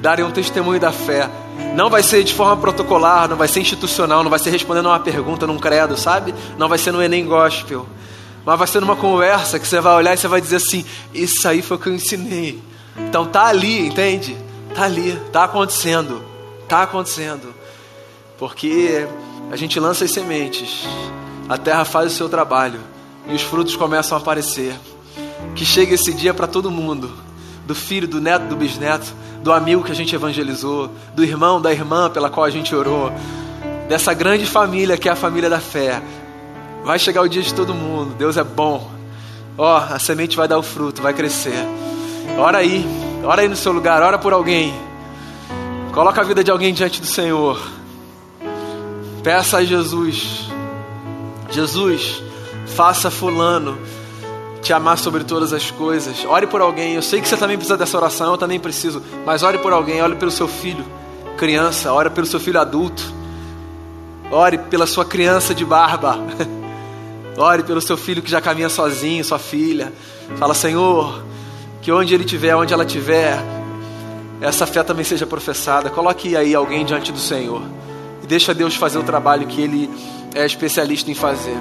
darem 0.00 0.24
um 0.24 0.30
testemunho 0.30 0.80
da 0.80 0.90
fé. 0.90 1.28
Não 1.74 1.90
vai 1.90 2.02
ser 2.02 2.24
de 2.24 2.32
forma 2.32 2.56
protocolar, 2.56 3.28
não 3.28 3.36
vai 3.36 3.48
ser 3.48 3.60
institucional, 3.60 4.22
não 4.22 4.30
vai 4.30 4.38
ser 4.38 4.50
respondendo 4.50 4.86
uma 4.86 4.98
pergunta 4.98 5.46
num 5.46 5.58
credo, 5.58 5.96
sabe? 5.96 6.34
Não 6.56 6.68
vai 6.68 6.78
ser 6.78 6.90
no 6.90 7.02
Enem 7.02 7.26
Gospel. 7.26 7.86
Mas 8.48 8.58
vai 8.58 8.66
ser 8.66 8.80
numa 8.80 8.96
conversa 8.96 9.58
que 9.58 9.68
você 9.68 9.78
vai 9.78 9.94
olhar 9.94 10.14
e 10.14 10.16
você 10.16 10.26
vai 10.26 10.40
dizer 10.40 10.56
assim: 10.56 10.82
Isso 11.12 11.46
aí 11.46 11.60
foi 11.60 11.76
o 11.76 11.80
que 11.80 11.90
eu 11.90 11.94
ensinei. 11.94 12.58
Então 12.96 13.26
tá 13.26 13.44
ali, 13.44 13.86
entende? 13.86 14.34
Tá 14.74 14.84
ali, 14.84 15.20
tá 15.30 15.44
acontecendo. 15.44 16.24
Tá 16.66 16.84
acontecendo. 16.84 17.54
Porque 18.38 19.06
a 19.52 19.56
gente 19.56 19.78
lança 19.78 20.06
as 20.06 20.12
sementes, 20.12 20.88
a 21.46 21.58
terra 21.58 21.84
faz 21.84 22.10
o 22.10 22.16
seu 22.16 22.26
trabalho 22.26 22.80
e 23.26 23.34
os 23.34 23.42
frutos 23.42 23.76
começam 23.76 24.16
a 24.16 24.20
aparecer. 24.20 24.74
Que 25.54 25.66
chegue 25.66 25.92
esse 25.92 26.14
dia 26.14 26.32
para 26.32 26.46
todo 26.46 26.70
mundo, 26.70 27.12
do 27.66 27.74
filho, 27.74 28.08
do 28.08 28.18
neto, 28.18 28.46
do 28.46 28.56
bisneto, 28.56 29.12
do 29.42 29.52
amigo 29.52 29.84
que 29.84 29.92
a 29.92 29.94
gente 29.94 30.14
evangelizou, 30.14 30.90
do 31.14 31.22
irmão, 31.22 31.60
da 31.60 31.70
irmã 31.70 32.08
pela 32.08 32.30
qual 32.30 32.46
a 32.46 32.50
gente 32.50 32.74
orou, 32.74 33.12
dessa 33.90 34.14
grande 34.14 34.46
família 34.46 34.96
que 34.96 35.06
é 35.06 35.12
a 35.12 35.16
família 35.16 35.50
da 35.50 35.60
fé. 35.60 36.02
Vai 36.84 36.98
chegar 36.98 37.22
o 37.22 37.28
dia 37.28 37.42
de 37.42 37.52
todo 37.52 37.74
mundo, 37.74 38.14
Deus 38.14 38.36
é 38.36 38.44
bom. 38.44 38.90
Ó, 39.56 39.74
oh, 39.74 39.94
a 39.94 39.98
semente 39.98 40.36
vai 40.36 40.46
dar 40.46 40.58
o 40.58 40.62
fruto, 40.62 41.02
vai 41.02 41.12
crescer. 41.12 41.66
Ora 42.38 42.58
aí, 42.58 42.86
ora 43.24 43.42
aí 43.42 43.48
no 43.48 43.56
seu 43.56 43.72
lugar, 43.72 44.02
ora 44.02 44.18
por 44.18 44.32
alguém. 44.32 44.72
Coloca 45.92 46.20
a 46.20 46.24
vida 46.24 46.44
de 46.44 46.50
alguém 46.50 46.72
diante 46.72 47.00
do 47.00 47.06
Senhor. 47.06 47.60
Peça 49.22 49.58
a 49.58 49.64
Jesus, 49.64 50.48
Jesus, 51.50 52.22
faça 52.66 53.10
Fulano 53.10 53.76
te 54.62 54.72
amar 54.72 54.98
sobre 54.98 55.24
todas 55.24 55.52
as 55.52 55.70
coisas. 55.70 56.24
Ore 56.24 56.46
por 56.46 56.60
alguém. 56.60 56.94
Eu 56.94 57.02
sei 57.02 57.20
que 57.20 57.28
você 57.28 57.36
também 57.36 57.56
precisa 57.56 57.76
dessa 57.76 57.96
oração, 57.96 58.32
eu 58.32 58.38
também 58.38 58.60
preciso. 58.60 59.02
Mas 59.24 59.42
ore 59.42 59.58
por 59.58 59.72
alguém, 59.72 60.02
ore 60.02 60.16
pelo 60.16 60.30
seu 60.30 60.46
filho, 60.46 60.84
criança, 61.36 61.92
ore 61.92 62.10
pelo 62.10 62.26
seu 62.26 62.38
filho 62.38 62.60
adulto. 62.60 63.02
Ore 64.30 64.58
pela 64.58 64.86
sua 64.86 65.04
criança 65.04 65.54
de 65.54 65.64
barba. 65.64 66.18
Ore 67.38 67.62
pelo 67.62 67.80
seu 67.80 67.96
filho 67.96 68.20
que 68.20 68.30
já 68.30 68.40
caminha 68.40 68.68
sozinho, 68.68 69.24
sua 69.24 69.38
filha. 69.38 69.92
Fala, 70.36 70.54
Senhor, 70.54 71.22
que 71.80 71.92
onde 71.92 72.12
ele 72.12 72.24
estiver, 72.24 72.56
onde 72.56 72.74
ela 72.74 72.84
estiver, 72.84 73.38
essa 74.40 74.66
fé 74.66 74.82
também 74.82 75.04
seja 75.04 75.26
professada. 75.26 75.88
Coloque 75.88 76.36
aí 76.36 76.54
alguém 76.54 76.84
diante 76.84 77.12
do 77.12 77.18
Senhor. 77.18 77.62
E 78.22 78.26
deixa 78.26 78.52
Deus 78.52 78.74
fazer 78.74 78.98
o 78.98 79.04
trabalho 79.04 79.46
que 79.46 79.60
Ele 79.60 79.90
é 80.34 80.44
especialista 80.44 81.10
em 81.10 81.14
fazer. 81.14 81.58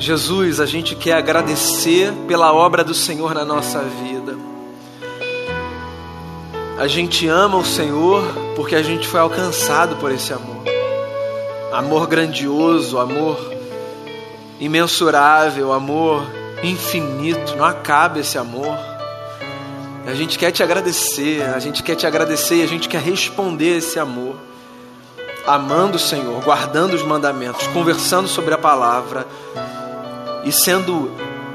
Jesus, 0.00 0.60
a 0.60 0.64
gente 0.66 0.96
quer 0.96 1.12
agradecer 1.12 2.10
pela 2.26 2.54
obra 2.54 2.82
do 2.82 2.94
Senhor 2.94 3.34
na 3.34 3.44
nossa 3.44 3.80
vida. 3.82 4.34
A 6.78 6.86
gente 6.86 7.28
ama 7.28 7.58
o 7.58 7.64
Senhor 7.66 8.24
porque 8.56 8.74
a 8.74 8.82
gente 8.82 9.06
foi 9.06 9.20
alcançado 9.20 9.96
por 9.96 10.10
esse 10.10 10.32
amor. 10.32 10.64
Amor 11.70 12.06
grandioso, 12.06 12.98
amor 12.98 13.38
imensurável, 14.58 15.70
amor 15.70 16.26
infinito, 16.62 17.54
não 17.54 17.66
acaba 17.66 18.20
esse 18.20 18.38
amor. 18.38 18.74
A 20.06 20.14
gente 20.14 20.38
quer 20.38 20.50
te 20.50 20.62
agradecer, 20.62 21.42
a 21.42 21.58
gente 21.58 21.82
quer 21.82 21.94
te 21.94 22.06
agradecer 22.06 22.56
e 22.56 22.62
a 22.62 22.66
gente 22.66 22.88
quer 22.88 23.02
responder 23.02 23.76
esse 23.76 23.98
amor. 23.98 24.36
Amando 25.46 25.96
o 25.96 26.00
Senhor, 26.00 26.42
guardando 26.42 26.94
os 26.94 27.02
mandamentos, 27.02 27.66
conversando 27.66 28.28
sobre 28.28 28.54
a 28.54 28.58
palavra 28.58 29.26
e 30.44 30.52
sendo 30.52 31.10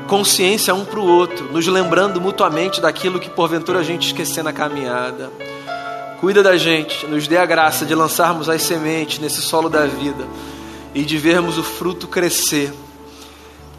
consciência 0.08 0.74
um 0.74 0.86
para 0.86 1.00
o 1.00 1.08
outro, 1.08 1.52
nos 1.52 1.66
lembrando 1.68 2.22
mutuamente 2.22 2.80
daquilo 2.80 3.20
que 3.20 3.30
porventura 3.30 3.80
a 3.80 3.84
gente 3.84 4.08
esquecer 4.08 4.44
na 4.44 4.54
caminhada. 4.54 5.32
Cuida 6.20 6.42
da 6.42 6.58
gente, 6.58 7.06
nos 7.08 7.28
dê 7.28 7.38
a 7.38 7.46
graça 7.46 7.86
de 7.86 7.94
lançarmos 7.94 8.48
as 8.48 8.62
sementes 8.62 9.20
nesse 9.20 9.42
solo 9.42 9.70
da 9.70 9.86
vida 9.86 10.26
e 10.94 11.04
de 11.04 11.18
vermos 11.18 11.58
o 11.58 11.64
fruto 11.64 12.08
crescer, 12.08 12.74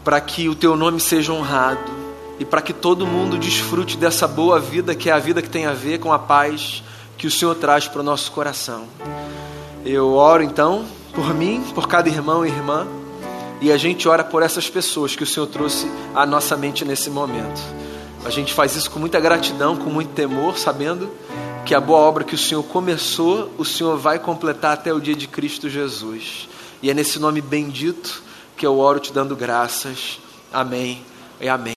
para 0.03 0.21
que 0.21 0.47
o 0.47 0.55
teu 0.55 0.75
nome 0.75 0.99
seja 0.99 1.33
honrado 1.33 1.91
e 2.39 2.45
para 2.45 2.61
que 2.61 2.73
todo 2.73 3.07
mundo 3.07 3.37
desfrute 3.37 3.97
dessa 3.97 4.27
boa 4.27 4.59
vida, 4.59 4.93
que 4.93 5.09
é 5.09 5.13
a 5.13 5.19
vida 5.19 5.41
que 5.41 5.49
tem 5.49 5.65
a 5.65 5.73
ver 5.73 5.99
com 5.99 6.13
a 6.13 6.19
paz 6.19 6.83
que 7.17 7.25
o 7.25 7.31
Senhor 7.31 7.55
traz 7.55 7.87
para 7.87 8.01
o 8.01 8.03
nosso 8.03 8.31
coração. 8.31 8.85
Eu 9.83 10.13
oro 10.13 10.43
então 10.43 10.85
por 11.13 11.33
mim, 11.33 11.63
por 11.73 11.87
cada 11.87 12.07
irmão 12.07 12.45
e 12.45 12.49
irmã, 12.49 12.85
e 13.59 13.71
a 13.71 13.77
gente 13.77 14.07
ora 14.07 14.23
por 14.23 14.43
essas 14.43 14.69
pessoas 14.69 15.15
que 15.15 15.23
o 15.23 15.27
Senhor 15.27 15.47
trouxe 15.47 15.89
à 16.13 16.25
nossa 16.25 16.55
mente 16.55 16.85
nesse 16.85 17.09
momento. 17.09 17.61
A 18.23 18.29
gente 18.29 18.53
faz 18.53 18.75
isso 18.75 18.91
com 18.91 18.99
muita 18.99 19.19
gratidão, 19.19 19.75
com 19.75 19.89
muito 19.89 20.13
temor, 20.13 20.57
sabendo 20.57 21.09
que 21.65 21.73
a 21.73 21.79
boa 21.79 21.99
obra 21.99 22.23
que 22.23 22.35
o 22.35 22.37
Senhor 22.37 22.63
começou, 22.63 23.51
o 23.57 23.65
Senhor 23.65 23.97
vai 23.97 24.19
completar 24.19 24.73
até 24.73 24.93
o 24.93 24.99
dia 24.99 25.15
de 25.15 25.27
Cristo 25.27 25.69
Jesus. 25.69 26.47
E 26.81 26.89
é 26.89 26.93
nesse 26.93 27.19
nome 27.19 27.41
bendito 27.41 28.23
que 28.55 28.65
eu 28.65 28.77
oro 28.79 28.99
te 28.99 29.11
dando 29.11 29.35
graças. 29.35 30.19
Amém 30.53 31.03
e 31.41 31.49
amém. 31.49 31.65